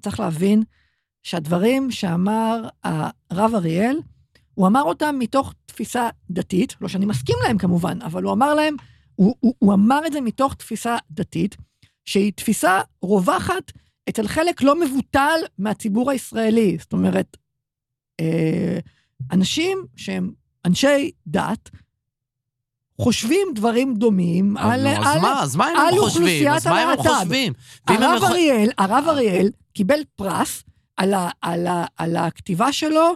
צריך 0.00 0.20
להבין 0.20 0.62
שהדברים 1.22 1.90
שאמר 1.90 2.68
הרב 3.30 3.54
אריאל, 3.54 3.96
הוא 4.54 4.66
אמר 4.66 4.82
אותם 4.82 5.16
מתוך 5.18 5.54
תפיסה 5.66 6.08
דתית, 6.30 6.76
לא 6.80 6.88
שאני 6.88 7.06
מסכים 7.06 7.36
להם 7.46 7.58
כמובן, 7.58 8.02
אבל 8.02 8.22
הוא 8.22 8.32
אמר 8.32 8.54
להם, 8.54 8.76
הוא, 9.14 9.34
הוא, 9.40 9.54
הוא 9.58 9.74
אמר 9.74 10.06
את 10.06 10.12
זה 10.12 10.20
מתוך 10.20 10.54
תפיסה 10.54 10.96
דתית, 11.10 11.56
שהיא 12.04 12.32
תפיסה 12.32 12.80
רווחת 13.02 13.72
אצל 14.08 14.28
חלק 14.28 14.62
לא 14.62 14.80
מבוטל 14.80 15.40
מהציבור 15.58 16.10
הישראלי. 16.10 16.76
זאת 16.80 16.92
אומרת, 16.92 17.36
אה, 18.20 18.78
אנשים 19.32 19.78
שהם 19.96 20.32
אנשי 20.64 21.10
דת, 21.26 21.70
חושבים 23.00 23.48
דברים 23.54 23.94
דומים 23.94 24.56
על, 24.56 24.82
נו, 24.82 24.88
על, 24.88 24.96
אז 25.06 25.22
מה? 25.22 25.42
אז 25.42 25.56
מה 25.56 25.66
הם 25.66 26.96
חושבים? 27.02 27.52
הרב 27.86 28.22
אריאל, 28.24 28.70
הרב 28.78 29.04
אריאל 29.08 29.50
קיבל 29.72 30.00
פרס 30.16 30.62
על, 30.96 31.14
ה, 31.14 31.28
על, 31.40 31.66
ה, 31.66 31.84
על 31.96 32.16
הכתיבה 32.16 32.72
שלו 32.72 33.14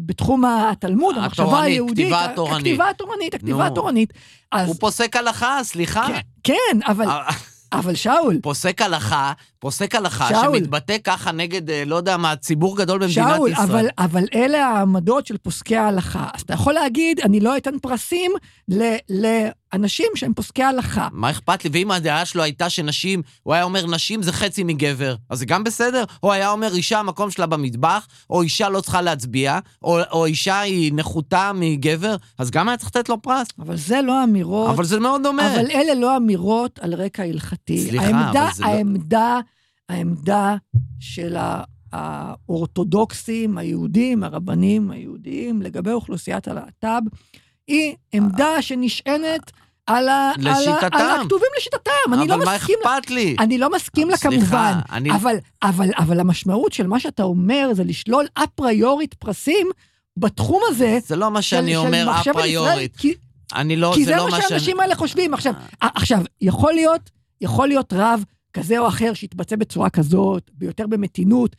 בתחום 0.00 0.44
התלמוד, 0.44 1.16
המחשבה 1.18 1.62
היהודית. 1.62 2.06
כתיבה 2.06 2.24
התורנית. 2.24 2.56
הכתיבה 2.56 2.90
התורנית, 2.90 3.34
הכתיבה 3.34 3.66
התורנית. 3.66 4.12
הוא 4.66 4.74
פוסק 4.80 5.16
הלכה, 5.16 5.58
סליחה. 5.62 6.06
כן, 6.06 6.20
כן 6.44 6.78
אבל... 6.86 7.08
אה, 7.08 7.30
אבל 7.72 7.94
שאול... 7.94 8.38
פוסק 8.42 8.82
הלכה, 8.82 9.32
פוסק 9.62 9.94
הלכה 9.94 10.28
שאול, 10.28 10.58
שמתבטא 10.58 10.96
ככה 11.04 11.32
נגד, 11.32 11.70
אה, 11.70 11.84
לא 11.86 11.96
יודע 11.96 12.16
מה, 12.16 12.36
ציבור 12.36 12.76
גדול 12.76 12.98
במדינת 12.98 13.36
שאול, 13.36 13.50
ישראל. 13.50 13.68
אבל, 13.68 13.86
אבל 13.98 14.24
אלה 14.34 14.66
העמדות 14.66 15.26
של 15.26 15.36
פוסקי 15.38 15.76
ההלכה. 15.76 16.26
אז 16.34 16.40
אתה 16.40 16.54
יכול 16.54 16.72
להגיד, 16.72 17.20
אני 17.20 17.40
לא 17.40 17.56
אתן 17.56 17.78
פרסים 17.78 18.32
ל, 18.68 18.82
לאנשים 19.08 20.06
שהם 20.14 20.34
פוסקי 20.34 20.62
הלכה. 20.62 21.08
מה 21.12 21.30
אכפת 21.30 21.64
לי? 21.64 21.70
ואם 21.72 21.90
הדעה 21.90 22.24
שלו 22.24 22.42
הייתה 22.42 22.70
שנשים, 22.70 23.22
הוא 23.42 23.54
היה 23.54 23.62
אומר, 23.62 23.86
נשים 23.86 24.22
זה 24.22 24.32
חצי 24.32 24.64
מגבר, 24.64 25.14
אז 25.30 25.38
זה 25.38 25.46
גם 25.46 25.64
בסדר? 25.64 26.04
או 26.22 26.32
היה 26.32 26.50
אומר, 26.50 26.74
אישה, 26.74 26.98
המקום 26.98 27.30
שלה 27.30 27.46
במטבח, 27.46 28.06
או 28.30 28.42
אישה 28.42 28.68
לא 28.68 28.80
צריכה 28.80 29.02
להצביע, 29.02 29.58
או, 29.82 29.98
או 30.12 30.26
אישה 30.26 30.60
היא 30.60 30.92
נחותה 30.94 31.50
מגבר, 31.54 32.16
אז 32.38 32.50
גם 32.50 32.68
היה 32.68 32.76
צריך 32.76 32.96
לתת 32.96 33.08
לו 33.08 33.22
פרס. 33.22 33.48
אבל 33.58 33.76
זה 33.76 34.02
לא 34.02 34.24
אמירות... 34.24 34.70
אבל 34.70 34.84
זה 34.84 35.00
מאוד 35.00 35.22
דומה. 35.22 35.54
אבל 35.54 35.66
אלה 35.70 35.94
לא 35.94 36.16
אמירות 36.16 36.78
על 36.82 36.94
רקע 36.94 37.22
הלכתי. 37.22 37.88
סליחה, 37.88 38.04
העמדה, 38.04 38.44
אבל 38.44 38.52
זה 38.54 38.66
העמדה, 38.66 39.34
לא... 39.34 39.51
העמדה 39.88 40.56
של 41.00 41.36
האורתודוקסים 41.92 43.58
היהודים, 43.58 44.24
הרבנים 44.24 44.90
היהודים, 44.90 45.62
לגבי 45.62 45.90
אוכלוסיית 45.90 46.48
הלהט"ב, 46.48 47.02
היא 47.66 47.94
עמדה 48.12 48.62
שנשענת 48.62 49.50
על, 49.86 50.08
ה, 50.08 50.32
לשיטתם. 50.38 50.88
על, 50.92 51.00
על 51.10 51.20
הכתובים 51.20 51.48
לשיטתם. 51.58 52.12
אני 52.12 52.28
לא 52.28 52.34
אבל 52.34 52.44
מה 52.44 52.54
מסכים, 52.56 52.76
אכפת 52.84 53.10
לי? 53.10 53.36
אני 53.38 53.58
לא 53.58 53.70
מסכים 53.72 54.10
לה 54.10 54.16
סליחה, 54.16 54.36
כמובן, 54.36 54.72
אני- 54.92 55.10
אבל, 55.10 55.36
אבל, 55.62 55.90
אבל 55.98 56.20
המשמעות 56.20 56.72
של 56.72 56.86
מה 56.86 57.00
שאתה 57.00 57.22
אומר 57.22 57.68
זה 57.72 57.84
לשלול 57.84 58.26
אפריורית 58.34 59.14
פרסים 59.14 59.66
בתחום 60.16 60.62
הזה. 60.68 60.98
זה 61.06 61.16
לא 61.16 61.30
מה 61.30 61.42
שאני 61.42 61.72
של 61.72 61.76
אומר 61.78 62.06
אפריורית. 62.20 62.96
כי, 62.96 63.14
אני 63.54 63.76
לא, 63.76 63.92
כי 63.94 64.04
זה 64.04 64.10
זה 64.10 64.16
לא 64.16 64.24
מה 64.24 64.30
מה 64.30 64.36
שאני... 64.36 64.48
שהאנשים 64.48 64.80
האלה 64.80 64.94
חושבים. 64.94 65.34
עכשיו, 65.34 65.52
עכשיו, 65.80 66.18
יכול 66.40 66.72
להיות, 66.72 67.10
יכול 67.40 67.68
להיות 67.68 67.92
רב 67.92 68.24
כזה 68.52 68.78
או 68.78 68.88
אחר 68.88 69.14
שיתבצע 69.14 69.56
בצורה 69.56 69.90
כזאת, 69.90 70.50
ביותר 70.54 70.86
במתינות, 70.86 71.56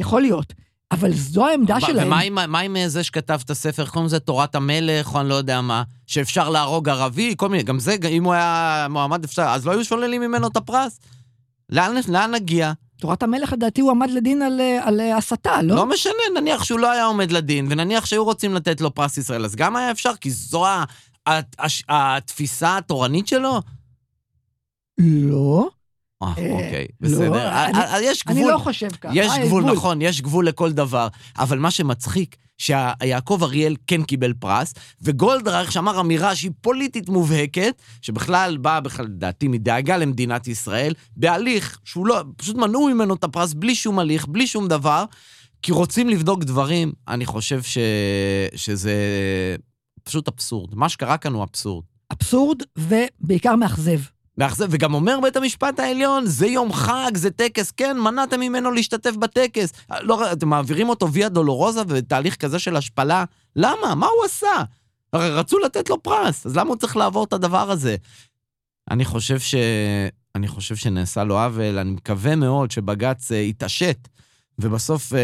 יכול 0.00 0.20
להיות, 0.20 0.52
אבל 0.92 1.12
זו 1.12 1.46
העמדה 1.46 1.80
שלהם. 1.80 2.06
ומה 2.06 2.20
עם, 2.20 2.76
עם 2.76 2.88
זה 2.88 3.04
שכתב 3.04 3.40
את 3.44 3.50
הספר, 3.50 3.86
קוראים 3.86 4.06
לזה 4.06 4.20
תורת 4.20 4.54
המלך, 4.54 5.14
או 5.14 5.20
אני 5.20 5.28
לא 5.28 5.34
יודע 5.34 5.60
מה, 5.60 5.82
שאפשר 6.06 6.50
להרוג 6.50 6.88
ערבי, 6.88 7.34
כל 7.36 7.48
מיני, 7.48 7.62
גם 7.62 7.78
זה, 7.78 7.96
אם 8.08 8.24
הוא 8.24 8.32
היה 8.32 8.86
מועמד 8.90 9.24
אפשר, 9.24 9.42
אז 9.42 9.66
לא 9.66 9.72
היו 9.72 9.84
שוללים 9.84 10.20
ממנו 10.20 10.46
את 10.46 10.56
הפרס? 10.56 11.00
לאן, 11.70 11.94
לאן 12.08 12.30
נגיע? 12.34 12.72
תורת 13.00 13.22
המלך, 13.22 13.52
לדעתי, 13.52 13.80
הוא 13.80 13.90
עמד 13.90 14.10
לדין 14.10 14.42
על, 14.42 14.60
אה, 14.60 14.88
על 14.88 15.00
אה, 15.00 15.16
הסתה, 15.16 15.62
לא? 15.62 15.76
לא 15.76 15.86
משנה, 15.86 16.12
נניח 16.40 16.64
שהוא 16.64 16.80
לא 16.80 16.90
היה 16.90 17.04
עומד 17.04 17.32
לדין, 17.32 17.66
ונניח 17.70 18.06
שהיו 18.06 18.24
רוצים 18.24 18.54
לתת 18.54 18.80
לו 18.80 18.94
פרס 18.94 19.16
ישראל, 19.18 19.44
אז 19.44 19.56
גם 19.56 19.76
היה 19.76 19.90
אפשר, 19.90 20.16
כי 20.20 20.30
זו 20.30 20.64
הת- 21.26 21.56
הש- 21.58 21.84
התפיסה 21.88 22.76
התורנית 22.76 23.28
שלו? 23.28 23.60
לא, 24.98 25.68
אה, 26.22 26.32
אה, 26.38 26.52
אוקיי, 26.52 26.86
לא, 27.00 27.08
בסדר. 27.08 27.48
אני- 27.64 27.78
אה, 27.78 28.02
יש 28.02 28.22
אני 28.26 28.40
גבול. 28.40 28.52
לא 28.52 28.58
חושב 28.58 28.88
ככה. 29.00 29.12
יש 29.14 29.32
גבול, 29.46 29.64
נכון, 29.72 30.02
יש 30.02 30.20
גבול 30.20 30.48
לכל 30.48 30.72
דבר. 30.72 31.08
אבל 31.38 31.58
מה 31.58 31.70
שמצחיק, 31.70 32.36
שיעקב 32.58 33.38
אריאל 33.42 33.76
כן 33.86 34.02
קיבל 34.02 34.32
פרס, 34.32 34.74
וגולדרייך 35.02 35.72
שאמר 35.72 36.00
אמירה 36.00 36.34
שהיא 36.36 36.50
פוליטית 36.60 37.08
מובהקת, 37.08 37.82
שבכלל 38.02 38.56
באה, 38.56 38.80
בכלל, 38.80 39.04
לדעתי, 39.06 39.48
מדאגה 39.48 39.96
למדינת 39.96 40.48
ישראל, 40.48 40.94
בהליך 41.16 41.78
שהוא 41.84 42.06
לא, 42.06 42.22
פשוט 42.36 42.56
מנעו 42.56 42.88
ממנו 42.88 43.14
את 43.14 43.24
הפרס 43.24 43.52
בלי 43.54 43.74
שום 43.74 43.98
הליך, 43.98 44.26
בלי 44.26 44.46
שום 44.46 44.68
דבר, 44.68 45.04
כי 45.62 45.72
רוצים 45.72 46.08
לבדוק 46.08 46.44
דברים. 46.44 46.92
אני 47.08 47.26
חושב 47.26 47.62
ש... 47.62 47.78
שזה 48.54 48.94
פשוט 50.04 50.28
אבסורד. 50.28 50.74
מה 50.74 50.88
שקרה 50.88 51.16
כאן 51.16 51.32
הוא 51.32 51.42
אבסורד. 51.42 51.84
אבסורד 52.12 52.62
ובעיקר 52.78 53.56
מאכזב. 53.56 53.98
מאכזב, 54.38 54.66
וגם 54.70 54.94
אומר 54.94 55.18
בית 55.22 55.36
המשפט 55.36 55.80
העליון, 55.80 56.26
זה 56.26 56.46
יום 56.46 56.72
חג, 56.72 57.10
זה 57.14 57.30
טקס, 57.30 57.70
כן, 57.70 57.98
מנעתם 57.98 58.40
ממנו 58.40 58.72
להשתתף 58.72 59.16
בטקס. 59.16 59.72
לא, 60.00 60.32
אתם 60.32 60.48
מעבירים 60.48 60.88
אותו 60.88 61.12
ויה 61.12 61.28
דולורוזה 61.28 61.84
בתהליך 61.84 62.36
כזה 62.36 62.58
של 62.58 62.76
השפלה? 62.76 63.24
למה? 63.56 63.94
מה 63.94 64.06
הוא 64.06 64.24
עשה? 64.24 64.62
הרי 65.12 65.30
רצו 65.30 65.58
לתת 65.58 65.90
לו 65.90 66.02
פרס, 66.02 66.46
אז 66.46 66.56
למה 66.56 66.68
הוא 66.68 66.76
צריך 66.76 66.96
לעבור 66.96 67.24
את 67.24 67.32
הדבר 67.32 67.70
הזה? 67.70 67.96
אני 68.90 69.04
חושב 69.04 69.38
ש... 69.40 69.54
אני 70.34 70.48
חושב 70.48 70.76
שנעשה 70.76 71.24
לו 71.24 71.38
עוול, 71.38 71.78
אני 71.78 71.90
מקווה 71.90 72.36
מאוד 72.36 72.70
שבג"ץ 72.70 73.32
אה, 73.32 73.36
יתעשת, 73.36 74.08
ובסוף 74.58 75.12
אה, 75.12 75.18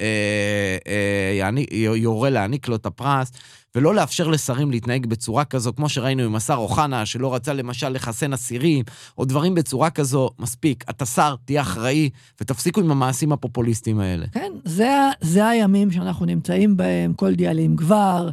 אה, 0.00 0.76
אה, 0.88 1.34
יעניק, 1.38 1.72
יורה 1.72 2.30
להעניק 2.30 2.68
לו 2.68 2.76
את 2.76 2.86
הפרס, 2.86 3.32
ולא 3.74 3.94
לאפשר 3.94 4.28
לשרים 4.28 4.70
להתנהג 4.70 5.06
בצורה 5.06 5.44
כזו, 5.44 5.72
כמו 5.76 5.88
שראינו 5.88 6.22
עם 6.22 6.34
השר 6.34 6.54
אוחנה, 6.54 7.06
שלא 7.06 7.34
רצה 7.34 7.52
למשל 7.52 7.88
לחסן 7.88 8.32
אסירים, 8.32 8.84
או 9.18 9.24
דברים 9.24 9.54
בצורה 9.54 9.90
כזו, 9.90 10.30
מספיק. 10.38 10.84
אתה 10.90 11.06
שר, 11.06 11.34
תהיה 11.44 11.60
אחראי, 11.60 12.10
ותפסיקו 12.40 12.80
עם 12.80 12.90
המעשים 12.90 13.32
הפופוליסטיים 13.32 14.00
האלה. 14.00 14.26
כן, 14.32 14.52
זה, 14.64 14.90
זה 15.20 15.48
הימים 15.48 15.90
שאנחנו 15.90 16.26
נמצאים 16.26 16.76
בהם, 16.76 17.12
כל 17.12 17.34
דיאלים 17.34 17.76
כבר, 17.76 18.30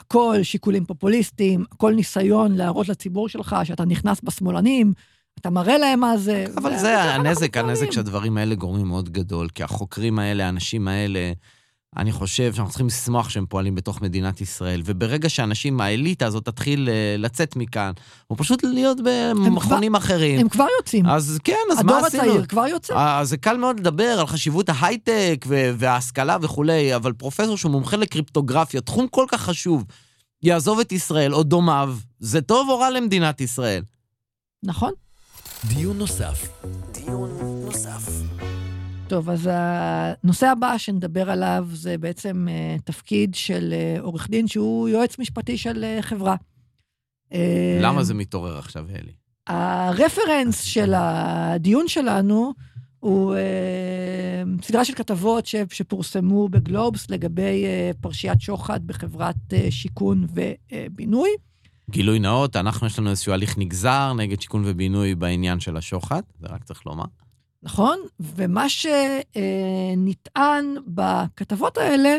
הכל 0.00 0.38
שיקולים 0.42 0.84
פופוליסטיים, 0.84 1.64
הכל 1.72 1.94
ניסיון 1.94 2.56
להראות 2.56 2.88
לציבור 2.88 3.28
שלך 3.28 3.56
שאתה 3.64 3.84
נכנס 3.84 4.20
בשמאלנים, 4.22 4.92
אתה 5.40 5.50
מראה 5.50 5.78
להם 5.78 6.00
מה 6.00 6.16
זה. 6.16 6.44
אבל 6.56 6.78
זה 6.78 7.04
אנחנו 7.04 7.28
הנזק. 7.28 7.56
הנזק 7.56 7.92
שהדברים 7.92 8.36
האלה 8.36 8.54
גורמים 8.54 8.86
מאוד 8.86 9.08
גדול, 9.08 9.48
כי 9.48 9.62
החוקרים 9.62 10.18
האלה, 10.18 10.46
האנשים 10.46 10.88
האלה, 10.88 11.32
אני 11.96 12.12
חושב 12.12 12.54
שאנחנו 12.54 12.70
צריכים 12.70 12.86
לשמוח 12.86 13.28
שהם 13.28 13.46
פועלים 13.46 13.74
בתוך 13.74 14.02
מדינת 14.02 14.40
ישראל, 14.40 14.82
וברגע 14.84 15.28
שאנשים, 15.28 15.80
האליטה 15.80 16.26
הזאת 16.26 16.44
תתחיל 16.44 16.88
אה, 16.88 17.16
לצאת 17.18 17.56
מכאן, 17.56 17.92
או 18.30 18.36
פשוט 18.36 18.64
להיות 18.64 18.98
במכונים 19.04 19.94
אחרים, 19.94 20.40
הם 20.40 20.48
כבר 20.48 20.66
יוצאים. 20.78 21.06
אז 21.06 21.38
כן, 21.44 21.54
אז 21.72 21.82
מה 21.82 21.96
הדור 21.96 22.06
עשינו? 22.06 22.22
הצעיר 22.22 22.46
כבר 22.46 22.66
יוצא. 22.66 22.94
אה, 22.94 23.24
זה 23.24 23.36
קל 23.36 23.56
מאוד 23.56 23.80
לדבר 23.80 24.16
על 24.20 24.26
חשיבות 24.26 24.68
ההייטק 24.68 25.44
וההשכלה 25.48 26.36
וכולי, 26.40 26.96
אבל 26.96 27.12
פרופסור 27.12 27.56
שהוא 27.56 27.72
מומחה 27.72 27.96
לקריפטוגרפיה, 27.96 28.80
תחום 28.80 29.08
כל 29.08 29.24
כך 29.28 29.42
חשוב, 29.42 29.84
יעזוב 30.42 30.80
את 30.80 30.92
ישראל 30.92 31.34
או 31.34 31.42
דומיו, 31.42 31.96
זה 32.20 32.40
טוב 32.40 32.68
או 32.68 32.78
רע 32.78 32.90
למדינת 32.90 33.40
ישראל? 33.40 33.82
נכון. 34.62 34.92
דיון 35.68 35.98
נוסף. 35.98 36.64
דיון 36.92 37.30
נוסף. 37.64 38.08
טוב, 39.08 39.30
אז 39.30 39.50
הנושא 39.52 40.46
הבא 40.46 40.78
שנדבר 40.78 41.30
עליו 41.30 41.66
זה 41.72 41.98
בעצם 41.98 42.46
אה, 42.50 42.76
תפקיד 42.84 43.34
של 43.34 43.74
אה, 43.76 44.00
עורך 44.00 44.30
דין 44.30 44.48
שהוא 44.48 44.88
יועץ 44.88 45.18
משפטי 45.18 45.58
של 45.58 45.84
אה, 45.84 46.02
חברה. 46.02 46.36
למה 47.80 48.04
זה 48.04 48.14
מתעורר 48.14 48.58
עכשיו, 48.58 48.86
אלי? 48.90 49.12
הרפרנס 49.46 50.62
של 50.62 50.92
הדיון 50.96 51.88
שלנו 51.88 52.52
הוא 53.00 53.34
סדרה 54.62 54.84
של 54.84 54.94
כתבות 54.94 55.46
ש, 55.46 55.54
שפורסמו 55.70 56.48
בגלובס 56.48 57.10
לגבי 57.10 57.64
פרשיית 58.00 58.40
שוחד 58.40 58.86
בחברת 58.86 59.36
שיכון 59.70 60.26
ובינוי. 60.30 61.30
גילוי 61.90 62.18
נאות, 62.18 62.56
אנחנו, 62.56 62.86
יש 62.86 62.98
לנו 62.98 63.10
איזשהו 63.10 63.32
הליך 63.32 63.58
נגזר 63.58 64.12
נגד 64.12 64.40
שיכון 64.40 64.62
ובינוי 64.66 65.14
בעניין 65.14 65.60
של 65.60 65.76
השוחד, 65.76 66.22
זה 66.40 66.46
רק 66.50 66.64
צריך 66.64 66.86
לומר. 66.86 67.04
נכון? 67.62 67.98
ומה 68.20 68.66
שנטען 68.68 70.64
בכתבות 70.86 71.78
האלה 71.78 72.16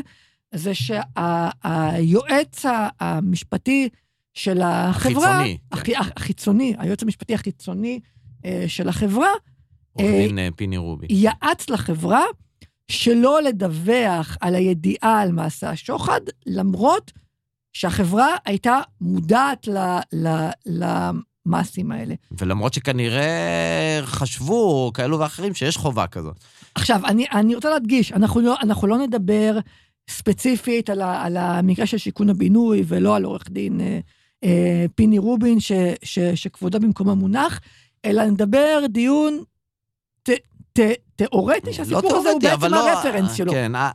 זה 0.56 0.72
שהיועץ 0.76 2.66
המשפטי 3.00 3.90
של 4.34 4.62
החברה... 4.62 5.32
החיצוני, 5.42 5.58
כן. 5.84 5.92
הח- 6.00 6.12
החיצוני, 6.16 6.74
היועץ 6.78 7.04
המשפטי 7.04 7.34
החיצוני 7.34 8.00
אה, 8.46 8.66
של 8.68 8.90
החברה, 8.90 9.30
עורך 9.94 10.08
אה, 10.10 10.26
דין 10.28 10.40
אה, 10.40 10.50
פיני 10.56 10.78
רובי. 10.78 11.08
יעץ 11.10 11.70
לחברה 11.70 12.24
שלא 12.92 13.42
לדווח 13.42 14.38
על 14.42 14.56
הידיעה 14.56 15.22
על 15.22 15.32
מעשה 15.32 15.70
השוחד, 15.70 16.22
למרות 16.46 17.12
שהחברה 17.74 18.28
הייתה 18.46 18.80
מודעת 19.02 19.68
ל, 19.68 19.78
ל, 20.14 20.50
למעשים 20.66 21.92
האלה. 21.92 22.16
ולמרות 22.32 22.74
שכנראה 22.74 24.00
חשבו, 24.04 24.92
כאלו 24.94 25.20
ואחרים, 25.20 25.54
שיש 25.54 25.78
חובה 25.78 26.08
כזאת. 26.08 26.36
עכשיו, 26.76 27.02
אני, 27.06 27.26
אני 27.34 27.56
רוצה 27.56 27.70
להדגיש, 27.70 28.12
אנחנו 28.12 28.42
לא, 28.42 28.56
אנחנו 28.62 28.88
לא 28.88 28.98
נדבר 28.98 29.58
ספציפית 30.10 30.90
על, 30.90 31.02
ה, 31.02 31.24
על 31.24 31.38
המקרה 31.38 31.86
של 31.86 31.98
שיכון 31.98 32.30
הבינוי, 32.30 32.84
ולא 32.88 33.16
על 33.16 33.24
עורך 33.24 33.50
דין 33.50 33.82
אה, 33.82 34.00
אה, 34.44 34.86
פיני 34.96 35.18
רובין, 35.18 35.60
ש, 35.60 35.72
ש, 36.04 36.20
שכבודו 36.20 36.80
במקום 36.80 37.10
המונח, 37.10 37.60
אלא 38.06 38.26
נדבר 38.26 38.86
דיון 38.90 39.44
ת, 40.24 40.30
ת, 40.74 40.80
תיאורטי, 41.16 41.74
שהסיפור 41.74 42.16
הזה 42.16 42.30
הוא 42.30 42.42
בעצם 42.42 42.66
לא- 42.66 42.90
הרפרנס 42.90 43.34
שלו. 43.34 43.52
כן, 43.52 43.76
ה- 43.76 43.92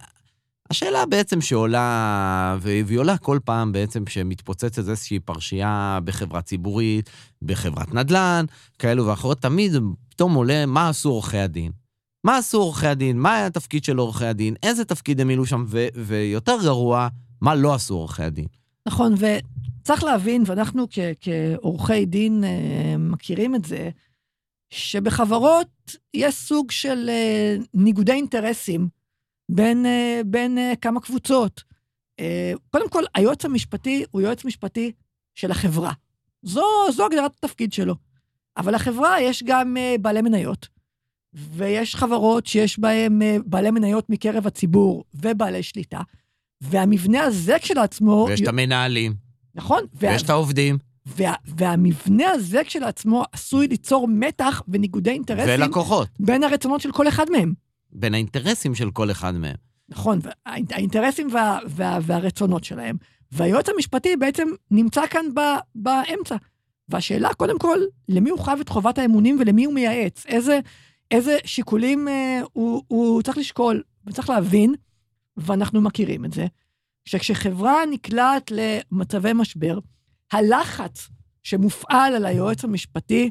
השאלה 0.70 1.07
בעצם 1.07 1.40
שעולה, 1.40 2.57
והיא 2.61 2.98
עולה 2.98 3.18
כל 3.18 3.38
פעם 3.44 3.72
בעצם 3.72 4.05
כשמתפוצצת 4.05 4.79
איזושהי 4.79 5.20
פרשייה 5.20 5.98
בחברה 6.05 6.42
ציבורית, 6.42 7.11
בחברת 7.42 7.94
נדל"ן, 7.94 8.44
כאלו 8.79 9.07
ואחרות, 9.07 9.42
תמיד 9.42 9.72
פתאום 10.09 10.35
עולה 10.35 10.66
מה 10.66 10.88
עשו 10.88 11.11
עורכי 11.11 11.38
הדין. 11.38 11.72
מה 12.24 12.37
עשו 12.38 12.59
עורכי 12.59 12.87
הדין? 12.87 13.18
מה 13.18 13.35
היה 13.35 13.46
התפקיד 13.46 13.85
של 13.85 13.96
עורכי 13.96 14.27
הדין? 14.27 14.55
איזה 14.62 14.85
תפקיד 14.85 15.20
הם 15.20 15.29
מילאו 15.29 15.46
שם? 15.46 15.64
ו- 15.68 15.87
ויותר 15.94 16.57
גרוע, 16.62 17.09
מה 17.40 17.55
לא 17.55 17.74
עשו 17.74 17.94
עורכי 17.94 18.22
הדין? 18.22 18.46
נכון, 18.88 19.14
וצריך 19.14 20.05
להבין, 20.05 20.42
ואנחנו 20.46 20.87
כ- 20.90 20.98
כעורכי 21.20 22.07
דין 22.07 22.44
אה, 22.44 22.96
מכירים 22.98 23.55
את 23.55 23.64
זה, 23.64 23.90
שבחברות 24.70 25.68
יש 26.14 26.35
סוג 26.35 26.70
של 26.70 27.09
אה, 27.09 27.57
ניגודי 27.74 28.12
אינטרסים 28.12 28.88
בין, 29.48 29.87
אה, 29.87 30.20
בין 30.26 30.59
אה, 30.59 30.72
כמה 30.80 31.00
קבוצות. 31.00 31.62
אה, 32.20 32.52
קודם 32.70 32.88
כל, 32.88 33.02
היועץ 33.14 33.44
המשפטי 33.44 34.04
הוא 34.11 34.22
יועץ 34.22 34.44
משפטי 34.44 34.92
של 35.35 35.50
החברה. 35.50 35.92
זו, 36.42 36.66
זו 36.92 37.07
הגדרת 37.07 37.33
התפקיד 37.38 37.72
שלו. 37.72 37.94
אבל 38.57 38.74
לחברה 38.74 39.20
יש 39.20 39.42
גם 39.42 39.76
בעלי 40.00 40.22
מניות, 40.22 40.68
ויש 41.33 41.96
חברות 41.96 42.46
שיש 42.46 42.78
בהן 42.78 43.22
בעלי 43.46 43.70
מניות 43.70 44.11
מקרב 44.11 44.46
הציבור 44.46 45.04
ובעלי 45.14 45.62
שליטה, 45.62 46.00
והמבנה 46.61 47.22
הזה 47.22 47.57
כשלעצמו... 47.59 48.26
ויש 48.28 48.40
את 48.40 48.48
המנהלים, 48.48 49.14
נכון, 49.54 49.83
וה, 49.94 50.11
ויש 50.11 50.22
את 50.22 50.30
העובדים, 50.30 50.78
וה, 51.07 51.35
והמבנה 51.44 52.30
הזה 52.30 52.64
כשלעצמו 52.64 53.24
עשוי 53.33 53.68
ליצור 53.68 54.09
מתח 54.09 54.62
וניגודי 54.68 55.11
אינטרסים 55.11 55.61
ולקוחות. 55.61 56.09
בין 56.20 56.44
הרצונות 56.44 56.80
של 56.80 56.92
כל 56.92 57.09
אחד 57.09 57.30
מהם. 57.30 57.52
בין 57.94 58.14
האינטרסים 58.14 58.74
של 58.74 58.90
כל 58.90 59.11
אחד 59.11 59.35
מהם. 59.35 59.57
נכון, 59.88 60.18
האינטרסים 60.46 61.28
וה, 61.33 61.59
וה, 61.68 61.98
והרצונות 62.02 62.64
שלהם. 62.64 62.96
והיועץ 63.33 63.68
המשפטי 63.68 64.16
בעצם 64.16 64.48
נמצא 64.70 65.07
כאן 65.07 65.26
ב, 65.35 65.40
באמצע. 65.74 66.37
והשאלה, 66.88 67.35
קודם 67.35 67.59
כל, 67.59 67.78
למי 68.09 68.30
הוא 68.30 68.38
חייב 68.38 68.61
את 68.61 68.68
חובת 68.68 68.98
האמונים 68.98 69.37
ולמי 69.40 69.64
הוא 69.64 69.74
מייעץ? 69.74 70.26
איזה, 70.26 70.61
איזה 71.11 71.38
שיקולים 71.44 72.09
אה, 72.09 72.40
הוא, 72.52 72.83
הוא 72.88 73.22
צריך 73.22 73.38
לשקול? 73.38 73.83
וצריך 74.07 74.30
להבין, 74.30 74.74
ואנחנו 75.37 75.80
מכירים 75.80 76.24
את 76.24 76.33
זה, 76.33 76.46
שכשחברה 77.04 77.87
נקלעת 77.90 78.52
למצבי 78.54 79.33
משבר, 79.35 79.78
הלחץ 80.33 81.09
שמופעל 81.42 82.14
על 82.14 82.26
היועץ 82.26 82.64
המשפטי 82.64 83.30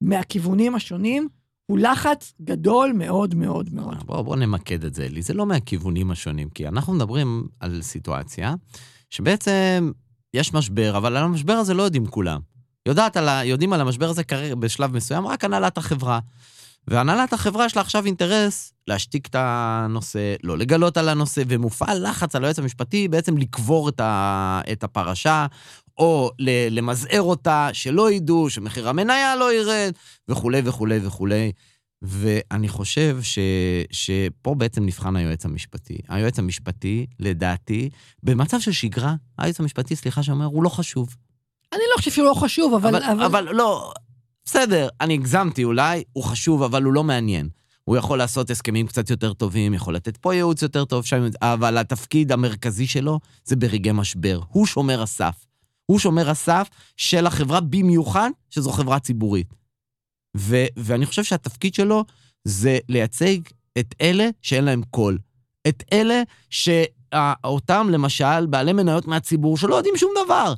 מהכיוונים 0.00 0.74
השונים, 0.74 1.28
הוא 1.72 1.78
לחץ 1.78 2.32
גדול 2.42 2.92
מאוד 2.94 3.34
מאוד 3.34 3.74
מאוד. 3.74 4.06
בואו 4.06 4.24
בוא 4.24 4.36
נמקד 4.36 4.84
את 4.84 4.94
זה, 4.94 5.08
לי. 5.08 5.22
זה 5.22 5.34
לא 5.34 5.46
מהכיוונים 5.46 6.10
השונים, 6.10 6.48
כי 6.48 6.68
אנחנו 6.68 6.92
מדברים 6.92 7.46
על 7.60 7.82
סיטואציה 7.82 8.54
שבעצם 9.10 9.92
יש 10.34 10.54
משבר, 10.54 10.96
אבל 10.96 11.16
על 11.16 11.24
המשבר 11.24 11.52
הזה 11.52 11.74
לא 11.74 11.82
יודעים 11.82 12.06
כולם. 12.06 12.40
יודעת 12.88 13.16
על 13.16 13.28
ה, 13.28 13.44
יודעים 13.44 13.72
על 13.72 13.80
המשבר 13.80 14.08
הזה 14.08 14.24
כרגע 14.24 14.54
בשלב 14.54 14.96
מסוים 14.96 15.26
רק 15.26 15.44
הנהלת 15.44 15.78
החברה. 15.78 16.18
והנהלת 16.88 17.32
החברה 17.32 17.66
יש 17.66 17.76
לה 17.76 17.82
עכשיו 17.82 18.06
אינטרס 18.06 18.72
להשתיק 18.88 19.26
את 19.26 19.34
הנושא, 19.38 20.34
לא 20.42 20.58
לגלות 20.58 20.96
על 20.96 21.08
הנושא, 21.08 21.42
ומופעל 21.48 22.08
לחץ 22.08 22.36
על 22.36 22.44
היועץ 22.44 22.58
המשפטי 22.58 23.08
בעצם 23.08 23.38
לקבור 23.38 23.88
את, 23.88 24.00
ה, 24.00 24.60
את 24.72 24.84
הפרשה, 24.84 25.46
או 25.98 26.30
למזער 26.70 27.22
אותה, 27.22 27.68
שלא 27.72 28.10
ידעו, 28.10 28.50
שמחיר 28.50 28.88
המניה 28.88 29.36
לא 29.36 29.52
ירד, 29.52 29.92
וכולי 30.28 30.62
וכולי 30.64 30.98
וכולי. 31.02 31.52
ואני 32.02 32.68
חושב 32.68 33.18
ש, 33.22 33.38
שפה 33.90 34.54
בעצם 34.54 34.86
נבחן 34.86 35.16
היועץ 35.16 35.44
המשפטי. 35.44 35.98
היועץ 36.08 36.38
המשפטי, 36.38 37.06
לדעתי, 37.20 37.90
במצב 38.22 38.60
של 38.60 38.72
שגרה, 38.72 39.14
היועץ 39.38 39.60
המשפטי, 39.60 39.96
סליחה 39.96 40.22
שאומר, 40.22 40.44
הוא 40.44 40.62
לא 40.62 40.68
חשוב. 40.68 41.16
אני 41.72 41.82
לא 41.90 41.96
חושב 41.98 42.10
שהוא 42.10 42.26
לא 42.26 42.34
חשוב, 42.34 42.74
אבל... 42.74 42.96
אבל, 42.96 43.12
אבל... 43.12 43.24
אבל 43.24 43.48
לא, 43.52 43.92
בסדר, 44.44 44.88
אני 45.00 45.14
הגזמתי 45.14 45.64
אולי, 45.64 46.02
הוא 46.12 46.24
חשוב, 46.24 46.62
אבל 46.62 46.82
הוא 46.82 46.92
לא 46.92 47.04
מעניין. 47.04 47.48
הוא 47.84 47.96
יכול 47.96 48.18
לעשות 48.18 48.50
הסכמים 48.50 48.86
קצת 48.86 49.10
יותר 49.10 49.32
טובים, 49.32 49.74
יכול 49.74 49.94
לתת 49.94 50.16
פה 50.16 50.34
ייעוץ 50.34 50.62
יותר 50.62 50.84
טוב, 50.84 51.04
שם, 51.04 51.28
אבל 51.42 51.78
התפקיד 51.78 52.32
המרכזי 52.32 52.86
שלו 52.86 53.20
זה 53.44 53.56
ברגעי 53.56 53.92
משבר. 53.92 54.40
הוא 54.48 54.66
שומר 54.66 55.02
הסף. 55.02 55.44
הוא 55.92 55.98
שומר 55.98 56.30
הסף 56.30 56.68
של 56.96 57.26
החברה, 57.26 57.60
במיוחד 57.60 58.30
שזו 58.50 58.72
חברה 58.72 58.98
ציבורית. 58.98 59.54
ו- 60.36 60.66
ואני 60.76 61.06
חושב 61.06 61.24
שהתפקיד 61.24 61.74
שלו 61.74 62.04
זה 62.44 62.78
לייצג 62.88 63.38
את 63.78 63.94
אלה 64.00 64.28
שאין 64.42 64.64
להם 64.64 64.82
קול. 64.90 65.18
את 65.68 65.82
אלה 65.92 66.22
שאותם, 66.50 67.88
למשל, 67.90 68.46
בעלי 68.46 68.72
מניות 68.72 69.06
מהציבור 69.06 69.56
שלא 69.56 69.74
יודעים 69.74 69.96
שום 69.96 70.10
דבר. 70.24 70.54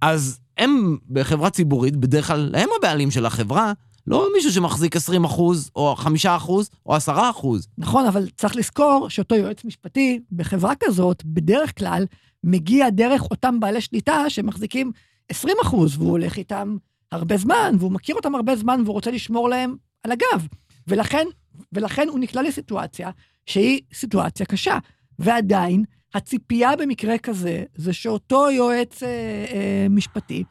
אז 0.00 0.38
הם 0.56 0.98
בחברה 1.10 1.50
ציבורית, 1.50 1.96
בדרך 1.96 2.26
כלל 2.26 2.54
הם 2.54 2.68
הבעלים 2.78 3.10
של 3.10 3.26
החברה, 3.26 3.72
לא 4.06 4.28
מישהו 4.34 4.52
שמחזיק 4.52 4.96
20 4.96 5.24
אחוז, 5.24 5.70
או 5.76 5.96
5 5.96 6.26
אחוז, 6.26 6.70
או 6.86 6.94
10 6.94 7.30
אחוז. 7.30 7.68
נכון, 7.78 8.06
אבל 8.06 8.28
צריך 8.36 8.56
לזכור 8.56 9.10
שאותו 9.10 9.34
יועץ 9.34 9.64
משפטי 9.64 10.20
בחברה 10.32 10.74
כזאת, 10.80 11.24
בדרך 11.24 11.78
כלל, 11.78 12.06
מגיע 12.44 12.90
דרך 12.90 13.22
אותם 13.30 13.60
בעלי 13.60 13.80
שליטה 13.80 14.30
שמחזיקים 14.30 14.92
20 15.28 15.56
אחוז, 15.62 15.96
והוא 15.96 16.10
הולך 16.10 16.36
איתם 16.36 16.76
הרבה 17.12 17.36
זמן, 17.36 17.74
והוא 17.78 17.92
מכיר 17.92 18.16
אותם 18.16 18.34
הרבה 18.34 18.56
זמן, 18.56 18.80
והוא 18.84 18.94
רוצה 18.94 19.10
לשמור 19.10 19.48
להם 19.48 19.76
על 20.02 20.12
הגב. 20.12 20.46
ולכן, 20.88 21.26
ולכן 21.72 22.08
הוא 22.08 22.18
נקלע 22.18 22.42
לסיטואציה 22.42 23.10
שהיא 23.46 23.80
סיטואציה 23.94 24.46
קשה. 24.46 24.78
ועדיין, 25.18 25.84
הציפייה 26.14 26.76
במקרה 26.76 27.18
כזה, 27.18 27.64
זה 27.74 27.92
שאותו 27.92 28.50
יועץ 28.50 29.02
אה, 29.02 29.08
אה, 29.08 29.86
משפטי 29.90 30.44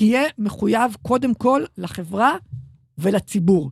יהיה 0.00 0.22
מחויב 0.38 0.96
קודם 1.02 1.34
כל 1.34 1.64
לחברה 1.78 2.36
ולציבור. 2.98 3.70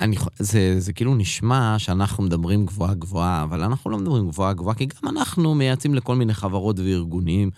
אני, 0.00 0.16
זה, 0.38 0.80
זה 0.80 0.92
כאילו 0.92 1.14
נשמע 1.14 1.74
שאנחנו 1.78 2.24
מדברים 2.24 2.66
גבוהה 2.66 2.94
גבוהה, 2.94 3.42
אבל 3.42 3.62
אנחנו 3.62 3.90
לא 3.90 3.98
מדברים 3.98 4.28
גבוהה 4.28 4.52
גבוהה, 4.52 4.74
כי 4.74 4.86
גם 4.86 5.08
אנחנו 5.08 5.54
מייעצים 5.54 5.94
לכל 5.94 6.16
מיני 6.16 6.34
חברות 6.34 6.78
וארגונים, 6.78 7.50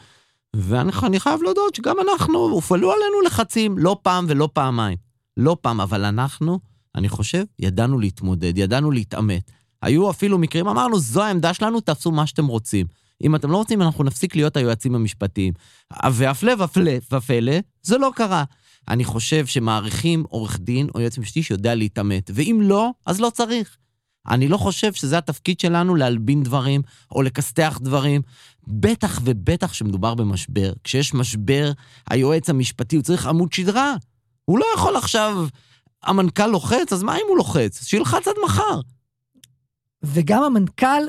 ואני 0.57 1.21
חייב 1.21 1.43
להודות 1.43 1.75
שגם 1.75 1.97
אנחנו, 2.01 2.39
הופעלו 2.39 2.93
עלינו 2.93 3.21
לחצים, 3.27 3.79
לא 3.79 3.99
פעם 4.03 4.27
ולא 4.29 4.49
פעמיים. 4.53 4.97
לא 5.37 5.57
פעם, 5.61 5.81
אבל 5.81 6.05
אנחנו, 6.05 6.59
אני 6.95 7.09
חושב, 7.09 7.45
ידענו 7.59 7.99
להתמודד, 7.99 8.59
ידענו 8.59 8.91
להתעמת. 8.91 9.51
היו 9.83 10.11
אפילו 10.11 10.39
מקרים, 10.39 10.69
אמרנו, 10.69 10.99
זו 10.99 11.23
העמדה 11.23 11.55
שלנו, 11.55 11.81
תעשו 11.81 12.11
מה 12.11 12.27
שאתם 12.27 12.47
רוצים. 12.47 12.87
אם 13.25 13.35
אתם 13.35 13.51
לא 13.51 13.57
רוצים, 13.57 13.83
אנחנו 13.83 14.05
נפסיק 14.05 14.37
להיות 14.37 14.57
היועצים 14.57 14.95
המשפטיים. 14.95 15.53
והפלא 16.13 16.53
ופלא, 16.65 16.93
ופלא, 17.13 17.53
זה 17.83 17.99
לא 17.99 18.11
קרה. 18.15 18.45
אני 18.89 19.05
חושב 19.05 19.47
שמעריכים 19.47 20.25
עורך 20.29 20.59
דין 20.61 20.89
או 20.95 21.01
יועץ 21.01 21.19
משפטי 21.19 21.43
שיודע 21.43 21.75
להתעמת, 21.75 22.31
ואם 22.35 22.61
לא, 22.63 22.91
אז 23.07 23.21
לא 23.21 23.31
צריך. 23.31 23.77
אני 24.29 24.49
לא 24.49 24.57
חושב 24.57 24.93
שזה 24.93 25.19
התפקיד 25.19 25.61
שלנו 25.61 25.95
להלבין 25.95 26.43
דברים 26.43 26.83
או 27.13 27.23
לכסתח 27.23 27.79
דברים. 27.83 28.23
בטח 28.67 29.21
ובטח 29.25 29.73
שמדובר 29.73 30.15
במשבר. 30.15 30.73
כשיש 30.85 31.15
משבר, 31.15 31.73
היועץ 32.11 32.51
המשפטי, 32.51 32.97
הוא 32.97 33.03
צריך 33.03 33.27
עמוד 33.27 33.53
שדרה. 33.53 33.95
הוא 34.45 34.59
לא 34.59 34.67
יכול 34.75 34.97
עכשיו, 34.97 35.47
המנכ"ל 36.03 36.47
לוחץ, 36.47 36.93
אז 36.93 37.03
מה 37.03 37.17
אם 37.17 37.25
הוא 37.29 37.37
לוחץ? 37.37 37.85
שילחץ 37.85 38.29
עד 38.29 38.35
מחר. 38.45 38.81
וגם 40.03 40.43
המנכ"ל 40.43 41.03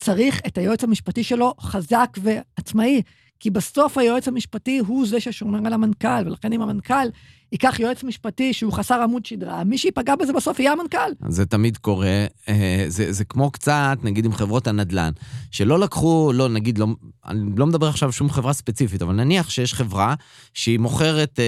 צריך 0.00 0.40
את 0.46 0.58
היועץ 0.58 0.84
המשפטי 0.84 1.24
שלו 1.24 1.54
חזק 1.60 2.18
ועצמאי. 2.22 3.02
כי 3.40 3.50
בסוף 3.50 3.98
היועץ 3.98 4.28
המשפטי 4.28 4.78
הוא 4.78 5.06
זה 5.06 5.20
ששומר 5.20 5.58
על 5.66 5.72
המנכ"ל, 5.72 6.26
ולכן 6.26 6.52
אם 6.52 6.62
המנכ"ל 6.62 7.08
ייקח 7.52 7.80
יועץ 7.80 8.04
משפטי 8.04 8.52
שהוא 8.52 8.72
חסר 8.72 9.02
עמוד 9.02 9.26
שדרה, 9.26 9.64
מי 9.64 9.78
שיפגע 9.78 10.16
בזה 10.16 10.32
בסוף 10.32 10.60
יהיה 10.60 10.72
המנכ"ל. 10.72 11.12
זה 11.28 11.46
תמיד 11.46 11.76
קורה, 11.76 12.26
אה, 12.48 12.84
זה, 12.88 13.12
זה 13.12 13.24
כמו 13.24 13.50
קצת, 13.50 13.98
נגיד 14.02 14.24
עם 14.24 14.32
חברות 14.32 14.66
הנדל"ן, 14.66 15.10
שלא 15.50 15.78
לקחו, 15.78 16.32
לא, 16.34 16.48
נגיד, 16.48 16.78
לא, 16.78 16.86
אני 17.26 17.50
לא 17.56 17.66
מדבר 17.66 17.88
עכשיו 17.88 18.12
שום 18.12 18.30
חברה 18.30 18.52
ספציפית, 18.52 19.02
אבל 19.02 19.14
נניח 19.14 19.50
שיש 19.50 19.74
חברה 19.74 20.14
שהיא 20.54 20.78
מוכרת 20.78 21.40
אה, 21.40 21.44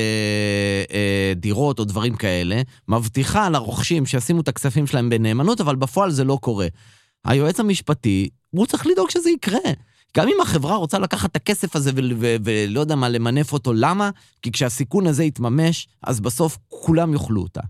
אה, 0.93 1.33
דירות 1.37 1.79
או 1.79 1.85
דברים 1.85 2.17
כאלה, 2.17 2.63
מבטיחה 2.89 3.49
לרוכשים 3.49 4.07
שישימו 4.07 4.41
את 4.41 4.49
הכספים 4.49 4.87
שלהם 4.87 5.11
בנאמנות, 5.11 5.61
אבל 5.61 5.77
בפועל 5.77 6.11
זה 6.11 6.25
לא 6.25 6.39
קורה. 6.41 6.67
היועץ 7.25 7.61
המשפטי, 7.61 8.29
הוא 8.51 8.67
צריך 8.67 8.87
לדאוג 8.87 9.11
שזה 9.11 9.31
יקרה. 9.31 9.59
גם 10.17 10.29
אם 10.29 10.41
החברה 10.43 10.77
רוצה 10.77 10.99
לקחת 10.99 11.31
את 11.31 11.37
הכסף 11.37 11.77
הזה 11.77 11.91
ולא 12.45 12.81
יודע 12.81 12.95
מה, 12.95 13.09
למנף 13.09 13.53
אותו, 13.53 13.73
למה? 13.73 14.11
כי 14.43 14.53
כשהסיכון 14.53 15.07
הזה 15.07 15.25
יתממש, 15.25 15.89
אז 16.03 16.21
בסוף 16.21 16.59
כולם 16.69 17.13
יאכלו 17.15 17.43
אותה. 17.43 17.61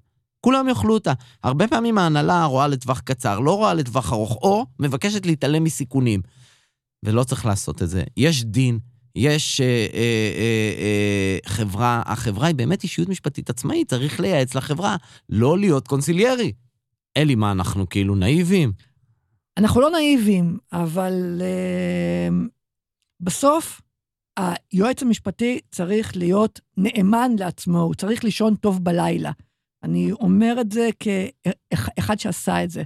כולם 0.40 0.68
יאכלו 0.68 0.94
אותה. 0.94 1.12
הרבה 1.44 1.68
פעמים 1.68 1.98
ההנהלה 1.98 2.44
רואה 2.44 2.68
לטווח 2.68 3.00
קצר, 3.00 3.38
לא 3.40 3.56
רואה 3.56 3.74
לטווח 3.74 4.12
ארוך, 4.12 4.38
או 4.42 4.66
מבקשת 4.78 5.26
להתעלם 5.26 5.64
מסיכונים. 5.64 6.20
ולא 7.02 7.24
צריך 7.24 7.46
לעשות 7.46 7.82
את 7.82 7.88
זה. 7.88 8.04
יש 8.16 8.44
דין, 8.44 8.78
יש 9.16 9.60
אה, 9.60 9.66
אה, 9.66 10.00
אה, 10.36 10.72
אה, 10.78 11.38
חברה, 11.46 12.02
החברה 12.06 12.46
היא 12.46 12.54
באמת 12.54 12.82
אישיות 12.82 13.08
משפטית 13.08 13.50
עצמאית, 13.50 13.90
צריך 13.90 14.20
לייעץ 14.20 14.54
לחברה, 14.54 14.96
לא 15.28 15.58
להיות 15.58 15.88
קונסיליירי. 15.88 16.52
אלי, 17.16 17.34
מה, 17.34 17.52
אנחנו 17.52 17.88
כאילו 17.88 18.14
נאיבים? 18.14 18.72
אנחנו 19.56 19.80
לא 19.80 19.90
נאיבים, 19.90 20.58
אבל 20.72 21.40
uh, 21.40 22.34
בסוף 23.20 23.80
היועץ 24.36 25.02
המשפטי 25.02 25.60
צריך 25.70 26.16
להיות 26.16 26.60
נאמן 26.76 27.30
לעצמו, 27.38 27.80
הוא 27.80 27.94
צריך 27.94 28.24
לישון 28.24 28.54
טוב 28.54 28.84
בלילה. 28.84 29.30
אני 29.82 30.12
אומר 30.12 30.56
את 30.60 30.72
זה 30.72 30.88
כאחד 30.98 32.18
שעשה 32.18 32.64
את 32.64 32.70
זה. 32.70 32.82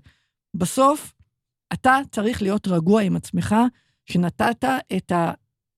בסוף, 0.55 1.15
אתה 1.73 1.99
צריך 2.11 2.43
להיות 2.43 2.69
רגוע 2.69 3.03
עם 3.03 3.17
עצמך, 3.17 3.55
שנתת 4.07 4.65
את, 4.97 5.13
ה, 5.13 5.33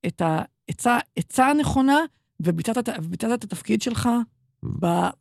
את 0.07 0.23
העצה, 0.23 0.99
עצה 1.17 1.47
הנכונה, 1.47 1.99
וביצעת, 2.41 2.89
וביצעת 2.99 3.39
את 3.39 3.45
התפקיד 3.45 3.83
שלך 3.83 4.09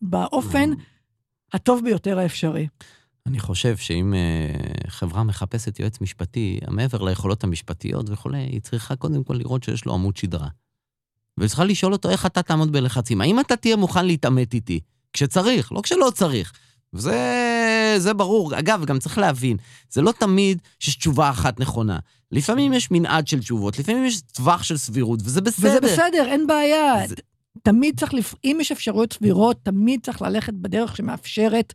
באופן 0.02 0.70
הטוב 1.54 1.84
ביותר 1.84 2.20
האפשרי. 2.20 2.68
אני 3.28 3.40
חושב 3.40 3.78
שאם 3.78 4.14
uh, 4.14 4.88
חברה 4.88 5.24
מחפשת 5.24 5.80
יועץ 5.80 6.02
משפטי, 6.02 6.60
מעבר 6.70 7.04
ליכולות 7.04 7.44
המשפטיות 7.44 8.10
וכולי, 8.10 8.38
היא 8.38 8.62
צריכה 8.62 8.96
קודם 8.96 9.24
כל 9.24 9.34
לראות 9.34 9.64
שיש 9.64 9.86
לו 9.86 9.94
עמוד 9.94 10.18
שדרה. 10.18 10.48
והיא 11.38 11.48
צריכה 11.48 11.64
לשאול 11.64 11.94
אותו 11.94 12.10
איך 12.10 12.26
אתה 12.26 12.44
תעמוד 12.44 12.72
בלחצים. 12.72 13.22
האם 13.22 13.40
אתה 13.40 13.56
תהיה 13.56 13.76
מוכן 13.76 14.06
להתעמת 14.06 14.54
איתי? 14.54 14.80
כשצריך, 15.14 15.72
לא 15.72 15.82
כשלא 15.82 16.12
צריך. 16.16 16.54
וזה 16.94 17.96
זה 17.98 18.14
ברור. 18.14 18.60
אגב, 18.60 18.86
גם 18.86 19.00
צריך 19.00 19.18
להבין, 19.18 19.58
זה 19.90 20.02
לא 20.02 20.12
תמיד 20.12 20.62
שיש 20.80 20.96
תשובה 20.96 21.30
אחת 21.30 21.60
נכונה. 21.60 22.00
לפעמים 22.32 22.74
יש 22.74 22.92
מנעד 22.92 23.28
של 23.28 23.40
תשובות, 23.40 23.80
לפעמים 23.80 24.06
יש 24.06 24.22
טווח 24.22 24.64
של 24.64 24.78
סבירות, 24.78 25.20
וזה 25.24 25.42
בסדר. 25.42 25.70
וזה 25.70 25.80
בסדר, 25.80 26.26
אין 26.28 26.48
בעיה. 26.48 27.08
זה... 27.08 27.16
תמיד 27.66 28.00
צריך, 28.00 28.14
לפ... 28.14 28.36
אם 28.44 28.58
יש 28.62 28.72
אפשרויות 28.72 29.14
סבירות, 29.14 29.58
תמיד 29.64 30.00
צריך 30.04 30.22
ללכת 30.22 30.54
בדרך 30.54 30.96
שמאפשרת 30.96 31.74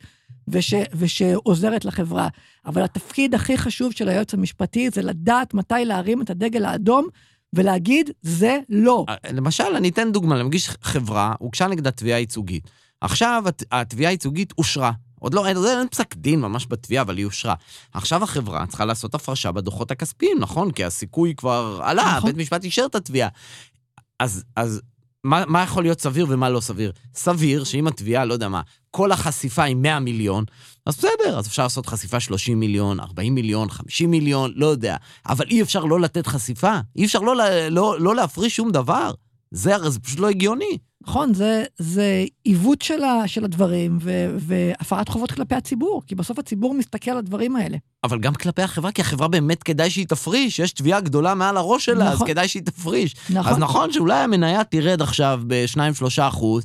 וש... 0.48 0.74
ושעוזרת 0.94 1.84
לחברה. 1.84 2.28
אבל 2.66 2.82
התפקיד 2.82 3.34
הכי 3.34 3.58
חשוב 3.58 3.92
של 3.92 4.08
היועץ 4.08 4.34
המשפטי 4.34 4.90
זה 4.90 5.02
לדעת 5.02 5.54
מתי 5.54 5.84
להרים 5.84 6.22
את 6.22 6.30
הדגל 6.30 6.64
האדום 6.64 7.08
ולהגיד, 7.52 8.10
זה 8.22 8.58
לא. 8.68 9.04
אה, 9.08 9.14
למשל, 9.32 9.64
אני 9.76 9.88
אתן 9.88 10.12
דוגמה, 10.12 10.38
למגיש 10.38 10.68
חברה, 10.82 11.34
הוגשה 11.38 11.66
נגדה 11.66 11.90
תביעה 11.90 12.18
ייצוגית. 12.18 12.70
עכשיו 13.00 13.44
התביעה 13.72 14.10
הייצוגית 14.10 14.52
אושרה. 14.58 14.92
עוד 15.20 15.34
לא, 15.34 15.46
אין, 15.46 15.56
אין 15.56 15.88
פסק 15.88 16.16
דין 16.16 16.40
ממש 16.40 16.66
בתביעה, 16.70 17.02
אבל 17.02 17.16
היא 17.16 17.24
אושרה. 17.24 17.54
עכשיו 17.92 18.24
החברה 18.24 18.66
צריכה 18.66 18.84
לעשות 18.84 19.14
הפרשה 19.14 19.52
בדוחות 19.52 19.90
הכספיים, 19.90 20.38
נכון? 20.40 20.70
כי 20.70 20.84
הסיכוי 20.84 21.34
כבר 21.36 21.80
עלה, 21.82 22.14
נכון. 22.16 22.30
בית 22.30 22.40
משפט 22.40 22.64
אישר 22.64 22.84
את 22.86 22.94
התביעה. 22.94 23.28
אז, 24.20 24.44
אז 24.56 24.82
מה, 25.24 25.44
מה 25.46 25.62
יכול 25.62 25.82
להיות 25.82 26.00
סביר 26.00 26.26
ומה 26.28 26.50
לא 26.50 26.60
סביר? 26.60 26.92
סביר 27.14 27.64
שאם 27.64 27.86
התביעה, 27.86 28.24
לא 28.24 28.32
יודע 28.32 28.48
מה, 28.48 28.60
כל 28.90 29.12
החשיפה 29.12 29.62
היא 29.62 29.76
100 29.76 29.98
מיליון, 29.98 30.44
אז 30.86 30.96
בסדר, 30.96 31.38
אז 31.38 31.46
אפשר 31.46 31.62
לעשות 31.62 31.86
חשיפה 31.86 32.20
30 32.20 32.60
מיליון, 32.60 33.00
40 33.00 33.34
מיליון, 33.34 33.70
50 33.70 34.10
מיליון, 34.10 34.52
לא 34.56 34.66
יודע. 34.66 34.96
אבל 35.28 35.46
אי 35.50 35.62
אפשר 35.62 35.84
לא 35.84 36.00
לתת 36.00 36.26
חשיפה, 36.26 36.72
אי 36.96 37.04
אפשר 37.04 37.20
לא, 37.20 37.34
לא, 37.70 38.00
לא 38.00 38.14
להפריש 38.14 38.56
שום 38.56 38.70
דבר. 38.70 39.10
זה 39.50 39.74
הרי 39.74 39.90
זה 39.90 40.00
פשוט 40.00 40.18
לא 40.18 40.28
הגיוני. 40.28 40.78
נכון, 41.02 41.34
זה, 41.34 41.64
זה 41.78 42.24
עיוות 42.44 42.82
של, 42.82 43.04
ה, 43.04 43.28
של 43.28 43.44
הדברים 43.44 43.98
ו, 44.00 44.36
והפרת 44.38 45.08
חובות 45.08 45.32
כלפי 45.32 45.54
הציבור, 45.54 46.02
כי 46.06 46.14
בסוף 46.14 46.38
הציבור 46.38 46.74
מסתכל 46.74 47.10
על 47.10 47.16
הדברים 47.16 47.56
האלה. 47.56 47.76
אבל 48.04 48.18
גם 48.18 48.34
כלפי 48.34 48.62
החברה, 48.62 48.92
כי 48.92 49.00
החברה 49.00 49.28
באמת 49.28 49.62
כדאי 49.62 49.90
שהיא 49.90 50.06
תפריש, 50.06 50.58
יש 50.58 50.72
תביעה 50.72 51.00
גדולה 51.00 51.34
מעל 51.34 51.56
הראש 51.56 51.84
שלה, 51.84 52.04
נכון. 52.12 52.26
אז 52.26 52.32
כדאי 52.32 52.48
שהיא 52.48 52.62
תפריש. 52.62 53.14
נכון. 53.30 53.52
אז 53.52 53.58
נכון 53.58 53.92
שאולי 53.92 54.18
המניה 54.18 54.64
תרד 54.64 55.02
עכשיו 55.02 55.40
ב-2-3 55.46 56.06
אחוז 56.18 56.64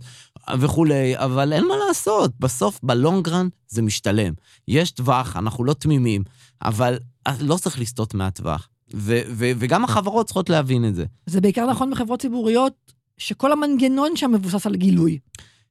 וכולי, 0.60 1.18
אבל 1.18 1.54
אין 1.54 1.68
מה 1.68 1.74
לעשות, 1.88 2.32
בסוף 2.40 2.80
בלונגרן 2.84 3.48
זה 3.68 3.82
משתלם. 3.82 4.34
יש 4.68 4.92
טווח, 4.92 5.38
אנחנו 5.38 5.64
לא 5.64 5.74
תמימים, 5.74 6.24
אבל 6.62 6.98
לא 7.40 7.56
צריך 7.56 7.80
לסטות 7.80 8.14
מהטווח. 8.14 8.70
ו- 8.94 9.22
ו- 9.30 9.52
וגם 9.58 9.84
החברות 9.84 10.26
צריכות 10.26 10.50
להבין 10.50 10.86
את 10.86 10.96
זה. 10.96 11.06
זה 11.26 11.42
בעיקר 11.42 11.66
נכון 11.66 11.92
בחברות 11.92 12.22
ציבוריות, 12.22 12.74
שכל 13.18 13.52
המנגנון 13.52 14.16
שם 14.16 14.32
מבוסס 14.32 14.66
על 14.66 14.76
גילוי. 14.76 15.20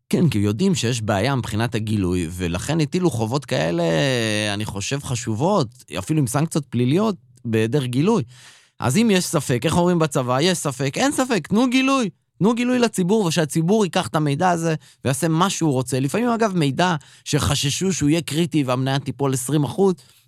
כן, 0.09 0.29
כי 0.29 0.39
יודעים 0.39 0.75
שיש 0.75 1.03
בעיה 1.03 1.35
מבחינת 1.35 1.75
הגילוי, 1.75 2.29
ולכן 2.31 2.81
הטילו 2.81 3.11
חובות 3.11 3.45
כאלה, 3.45 3.85
אני 4.55 4.65
חושב, 4.65 5.03
חשובות, 5.03 5.69
אפילו 5.99 6.19
עם 6.19 6.27
סנקציות 6.27 6.65
פליליות, 6.67 7.17
בהיעדר 7.45 7.85
גילוי. 7.85 8.23
אז 8.81 8.97
אם 8.97 9.11
יש 9.13 9.25
ספק, 9.25 9.63
איך 9.65 9.77
אומרים 9.77 9.99
בצבא? 9.99 10.41
יש 10.41 10.59
ספק, 10.59 10.99
אין 10.99 11.13
ספק, 11.13 11.47
תנו 11.47 11.71
גילוי. 11.71 12.11
תנו 12.39 12.55
גילוי 12.55 12.79
לציבור, 12.79 13.25
ושהציבור 13.25 13.85
ייקח 13.85 14.07
את 14.07 14.15
המידע 14.15 14.51
הזה 14.51 14.75
ויעשה 15.05 15.29
מה 15.29 15.51
שהוא 15.51 15.73
רוצה. 15.73 16.01
לפעמים, 16.01 16.29
אגב, 16.29 16.57
מידע 16.57 16.97
שחששו 17.25 17.93
שהוא 17.93 18.11
יהיה 18.11 18.23
קריטי 18.23 18.65
והמניה 18.65 18.99
תיפול 18.99 19.35
20 19.35 19.63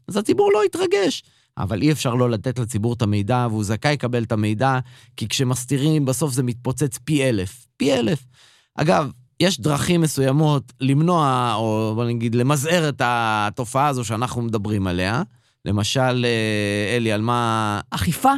אז 0.09 0.17
הציבור 0.17 0.53
לא 0.53 0.65
יתרגש. 0.65 1.23
אבל 1.59 1.83
אי 1.83 1.93
אפשר 1.93 2.15
לא 2.15 2.31
לתת 2.31 2.59
לציבור 2.59 2.93
את 2.93 3.03
המידע, 3.03 3.47
והוא 3.51 3.65
זכאי 3.65 3.93
לקבל 3.93 4.23
את 4.23 4.33
המידע, 4.33 4.79
כי 5.17 5.29
כשמסתירים, 5.29 6.05
בסוף 6.05 6.33
זה 6.33 6.43
מתפוצץ 6.43 6.99
פי 7.05 7.25
אלף. 7.25 7.67
פי 7.77 7.95
אלף. 7.95 8.27
אגב, 8.75 9.11
יש 9.41 9.61
דרכים 9.61 10.01
מסוימות 10.01 10.73
למנוע, 10.81 11.55
או 11.55 11.93
בוא 11.95 12.05
נגיד, 12.05 12.35
למזער 12.35 12.89
את 12.89 13.03
התופעה 13.05 13.87
הזו 13.87 14.05
שאנחנו 14.05 14.43
מדברים 14.43 14.87
עליה. 14.87 15.23
למשל, 15.65 16.25
אה, 16.25 16.97
אלי, 16.97 17.13
על 17.13 17.21
מה... 17.21 17.81
אכיפה. 17.91 18.33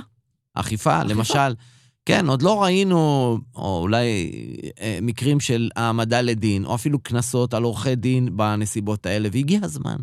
אכיפה, 0.54 0.98
אכיפה. 0.98 1.14
למשל. 1.14 1.54
כן, 2.06 2.28
עוד 2.28 2.42
לא 2.42 2.62
ראינו, 2.62 3.38
או 3.54 3.80
אולי 3.80 4.30
אה, 4.80 4.98
מקרים 5.02 5.40
של 5.40 5.70
העמדה 5.76 6.20
לדין, 6.20 6.64
או 6.64 6.74
אפילו 6.74 6.98
קנסות 6.98 7.54
על 7.54 7.62
עורכי 7.62 7.94
דין 7.94 8.36
בנסיבות 8.36 9.06
האלה, 9.06 9.28
והגיע 9.32 9.60
הזמן. 9.62 9.96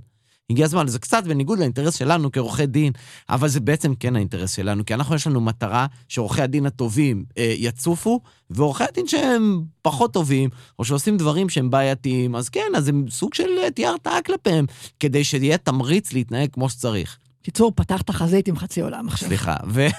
הגיע 0.49 0.65
הזמן, 0.65 0.87
זה 0.87 0.99
קצת 0.99 1.23
בניגוד 1.23 1.59
לאינטרס 1.59 1.95
שלנו 1.95 2.31
כעורכי 2.31 2.65
דין, 2.65 2.91
אבל 3.29 3.47
זה 3.47 3.59
בעצם 3.59 3.95
כן 3.95 4.15
האינטרס 4.15 4.55
שלנו, 4.55 4.85
כי 4.85 4.93
אנחנו, 4.93 5.15
יש 5.15 5.27
לנו 5.27 5.41
מטרה 5.41 5.85
שעורכי 6.07 6.41
הדין 6.41 6.65
הטובים 6.65 7.25
אה, 7.37 7.53
יצופו, 7.57 8.19
ועורכי 8.49 8.83
הדין 8.83 9.07
שהם 9.07 9.63
פחות 9.81 10.13
טובים, 10.13 10.49
או 10.79 10.85
שעושים 10.85 11.17
דברים 11.17 11.49
שהם 11.49 11.69
בעייתיים, 11.69 12.35
אז 12.35 12.49
כן, 12.49 12.71
אז 12.75 12.87
הם 12.87 13.05
סוג 13.09 13.33
של 13.33 13.49
אה, 13.63 13.71
תהיה 13.71 13.89
הרתעה 13.89 14.21
כלפיהם, 14.21 14.65
כדי 14.99 15.23
שיהיה 15.23 15.57
תמריץ 15.57 16.13
להתנהג 16.13 16.49
כמו 16.51 16.69
שצריך. 16.69 17.17
קיצור, 17.43 17.71
פתח 17.75 18.01
את 18.01 18.09
החזית 18.09 18.47
עם 18.47 18.57
חצי 18.57 18.81
עולם 18.81 19.07
עכשיו. 19.07 19.27
סליחה, 19.27 19.55
ו... 19.67 19.87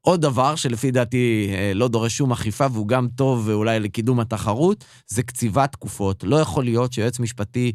עוד 0.00 0.20
דבר 0.20 0.56
שלפי 0.56 0.90
דעתי 0.90 1.50
אה, 1.52 1.72
לא 1.74 1.88
דורש 1.88 2.16
שום 2.16 2.32
אכיפה 2.32 2.66
והוא 2.72 2.88
גם 2.88 3.08
טוב 3.16 3.42
ואולי 3.48 3.80
לקידום 3.80 4.20
התחרות, 4.20 4.84
זה 5.06 5.22
קציבת 5.22 5.72
תקופות. 5.72 6.24
לא 6.24 6.36
יכול 6.36 6.64
להיות 6.64 6.92
שיועץ 6.92 7.18
משפטי 7.18 7.72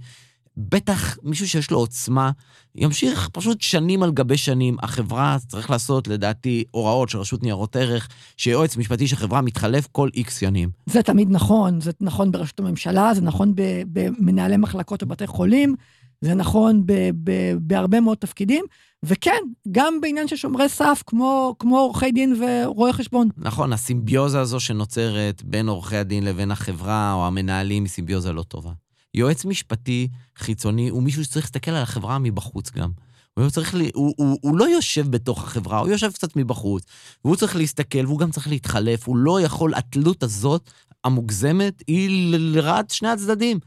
בטח 0.58 1.18
מישהו 1.24 1.48
שיש 1.48 1.72
לו 1.72 1.78
עוצמה, 1.78 2.32
ימשיך 2.76 3.30
פשוט 3.34 3.62
שנים 3.62 4.04
על 4.04 4.12
גבי 4.12 4.38
שנים. 4.38 4.78
החברה 4.82 5.38
צריך 5.48 5.70
לעשות, 5.70 6.08
לדעתי, 6.08 6.64
הוראות 6.72 7.10
של 7.10 7.18
רשות 7.18 7.44
ניירות 7.44 7.76
ערך, 7.76 8.08
שיועץ 8.38 8.78
משפטי 8.78 9.08
של 9.08 9.16
חברה 9.16 9.42
מתחלף 9.42 9.88
כל 9.92 10.10
איקס 10.14 10.42
ימים. 10.42 10.70
זה 10.86 11.04
תמיד 11.04 11.32
נכון, 11.32 11.82
זה 11.82 11.92
נכון 12.02 12.32
ברשות 12.32 12.60
הממשלה, 12.60 13.14
זה 13.14 13.22
נכון 13.22 13.54
במנהלי 13.88 14.58
מחלקות 14.58 15.04
בבתי 15.04 15.28
חולים, 15.28 15.76
זה 16.22 16.34
נכון 16.34 16.86
ב, 16.86 16.94
ב, 17.24 17.54
בהרבה 17.58 18.00
מאוד 18.00 18.18
תפקידים, 18.18 18.66
וכן, 19.04 19.40
גם 19.72 19.94
בעניין 20.02 20.28
של 20.28 20.36
שומרי 20.36 20.70
סף, 20.70 21.04
כמו, 21.06 21.56
כמו 21.60 21.80
עורכי 21.80 22.12
דין 22.12 22.42
ורואי 22.42 22.94
חשבון. 22.94 23.30
נכון, 23.38 23.74
הסימביוזה 23.74 24.40
הזו 24.40 24.60
שנוצרת 24.60 25.44
בין 25.44 25.70
עורכי 25.70 25.98
הדין 25.98 26.24
לבין 26.24 26.52
החברה 26.52 27.14
או 27.14 27.28
המנהלים 27.28 27.84
היא 27.84 27.90
סימביוזה 27.90 28.34
לא 28.34 28.44
טובה. 28.44 28.72
יועץ 29.14 29.46
משפטי 29.46 30.08
חיצוני 30.38 30.90
הוא 30.90 31.04
מישהו 31.04 31.24
שצריך 31.24 31.46
להסתכל 31.46 31.72
על 31.72 31.84
החברה 31.84 32.20
מבחוץ 32.20 32.72
גם. 32.72 32.92
הוא, 33.34 33.50
צריך, 33.50 33.74
לי, 33.74 33.92
הוא, 33.94 34.14
הוא, 34.18 34.38
הוא 34.42 34.58
לא 34.58 34.66
יושב 34.66 35.12
בתוך 35.12 35.44
החברה, 35.44 35.80
הוא 35.80 35.90
יושב 35.90 36.12
קצת 36.12 36.36
מבחוץ, 36.36 36.84
והוא 37.26 37.36
צריך 37.36 37.56
להסתכל, 37.56 38.06
והוא 38.06 38.20
גם 38.20 38.32
צריך 38.32 38.48
להתחלף, 38.48 39.08
הוא 39.08 39.18
לא 39.18 39.42
יכול, 39.42 39.74
התלות 39.76 40.24
הזאת, 40.24 40.70
המוגזמת, 41.04 41.84
היא 41.88 42.10
לרעת 42.38 42.90
שני 42.90 43.10
הצדדים. 43.10 43.60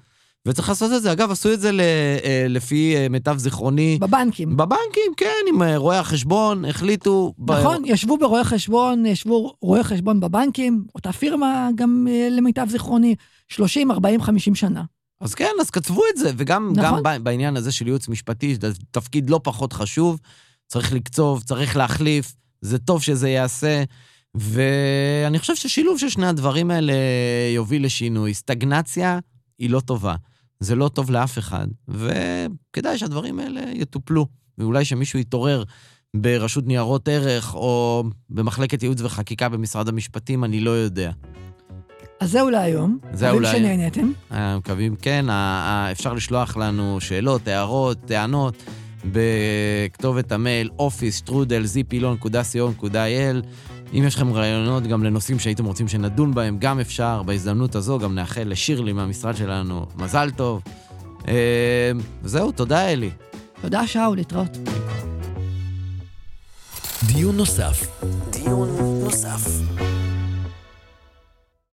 וצריך 0.47 0.69
לעשות 0.69 0.93
את 0.93 1.03
זה. 1.03 1.13
אגב, 1.13 1.31
עשו 1.31 1.53
את 1.53 1.61
זה 1.61 1.71
אה, 1.71 2.47
לפי 2.49 2.97
אה, 2.97 3.09
מיטב 3.11 3.39
זיכרוני. 3.39 3.99
בבנקים. 4.01 4.57
בבנקים, 4.57 5.13
כן, 5.17 5.27
עם 5.49 5.63
אה, 5.63 5.77
רואי 5.77 5.97
החשבון, 5.97 6.65
החליטו... 6.65 7.33
נכון, 7.39 7.83
ב... 7.83 7.87
ישבו 7.87 8.19
ברואי 8.19 8.45
חשבון, 8.45 9.07
ישבו 9.07 9.55
רואי 9.61 9.85
חשבון 9.85 10.21
בבנקים, 10.21 10.85
אותה 10.95 11.13
פירמה 11.13 11.69
גם 11.75 12.07
למיטב 12.31 12.67
זיכרוני, 12.69 13.15
30, 13.49 13.91
40, 13.91 14.23
50 14.23 14.55
שנה. 14.55 14.83
אז 15.21 15.35
כן, 15.35 15.51
אז 15.61 15.71
כתבו 15.71 16.03
את 16.13 16.19
זה, 16.19 16.31
וגם 16.37 16.73
נכון. 16.77 17.03
גם 17.03 17.25
בעניין 17.25 17.57
הזה 17.57 17.73
של 17.73 17.87
ייעוץ 17.87 18.09
משפטי, 18.09 18.57
זה 18.61 18.73
תפקיד 18.91 19.31
לא 19.31 19.41
פחות 19.45 19.73
חשוב, 19.73 20.21
צריך 20.67 20.93
לקצוב, 20.93 21.43
צריך 21.43 21.77
להחליף, 21.77 22.35
זה 22.61 22.79
טוב 22.79 23.03
שזה 23.03 23.29
ייעשה, 23.29 23.85
ואני 24.35 25.39
חושב 25.39 25.55
ששילוב 25.55 25.99
של 25.99 26.09
שני 26.09 26.27
הדברים 26.27 26.71
האלה 26.71 26.93
יוביל 27.55 27.85
לשינוי. 27.85 28.35
סטגנציה 28.35 29.19
היא 29.59 29.71
לא 29.71 29.81
טובה, 29.81 30.15
זה 30.61 30.75
לא 30.75 30.89
טוב 30.89 31.11
לאף 31.11 31.39
אחד, 31.39 31.67
וכדאי 31.89 32.99
שהדברים 32.99 33.41
האלה 33.41 33.61
יטופלו, 33.75 34.27
ואולי 34.59 34.85
שמישהו 34.85 35.19
יתעורר 35.19 35.65
ברשות 36.17 36.67
ניירות 36.67 37.09
ערך 37.09 37.55
או 37.55 38.05
במחלקת 38.31 38.83
ייעוץ 38.83 39.01
וחקיקה 39.01 39.49
במשרד 39.49 39.89
המשפטים, 39.89 40.45
אני 40.45 40.61
לא 40.61 40.71
יודע. 40.71 41.13
אז 42.21 42.31
זהו 42.31 42.51
להיום. 42.51 42.99
זהו 43.13 43.41
להיום. 43.41 43.63
מקווים 43.63 43.79
שנהנתם. 43.79 44.13
אה, 44.33 44.59
מקווים, 44.59 44.97
כן. 45.03 45.27
אפשר 45.93 46.13
לשלוח 46.13 46.57
לנו 46.57 47.01
שאלות, 47.01 47.49
הערות, 47.49 47.99
טענות, 48.07 48.55
בכתובת 49.05 50.33
המייל 50.33 50.71
office.strudel.co.il. 50.79 53.47
אם 53.95 54.05
יש 54.07 54.15
לכם 54.15 54.33
רעיונות 54.33 54.83
גם 54.83 55.05
לנושאים 55.05 55.39
שהייתם 55.39 55.65
רוצים 55.65 55.89
שנדון 55.89 56.35
בהם, 56.35 56.57
גם 56.59 56.81
אפשר. 56.81 57.23
בהזדמנות 57.23 57.75
הזו 57.75 57.99
גם 57.99 58.15
נאחל 58.15 58.43
לשירלי 58.47 58.93
מהמשרד 58.93 59.37
שלנו 59.37 59.87
מזל 59.97 60.31
טוב. 60.31 60.63
זהו, 62.25 62.53
תודה, 62.53 62.89
אלי. 62.89 63.11
תודה, 63.61 63.87
שאול, 63.87 64.17
להתראות. 64.17 64.59
דיון 67.07 67.37
נוסף. 67.37 68.03
דיון 68.31 68.69
נוסף. 69.05 69.49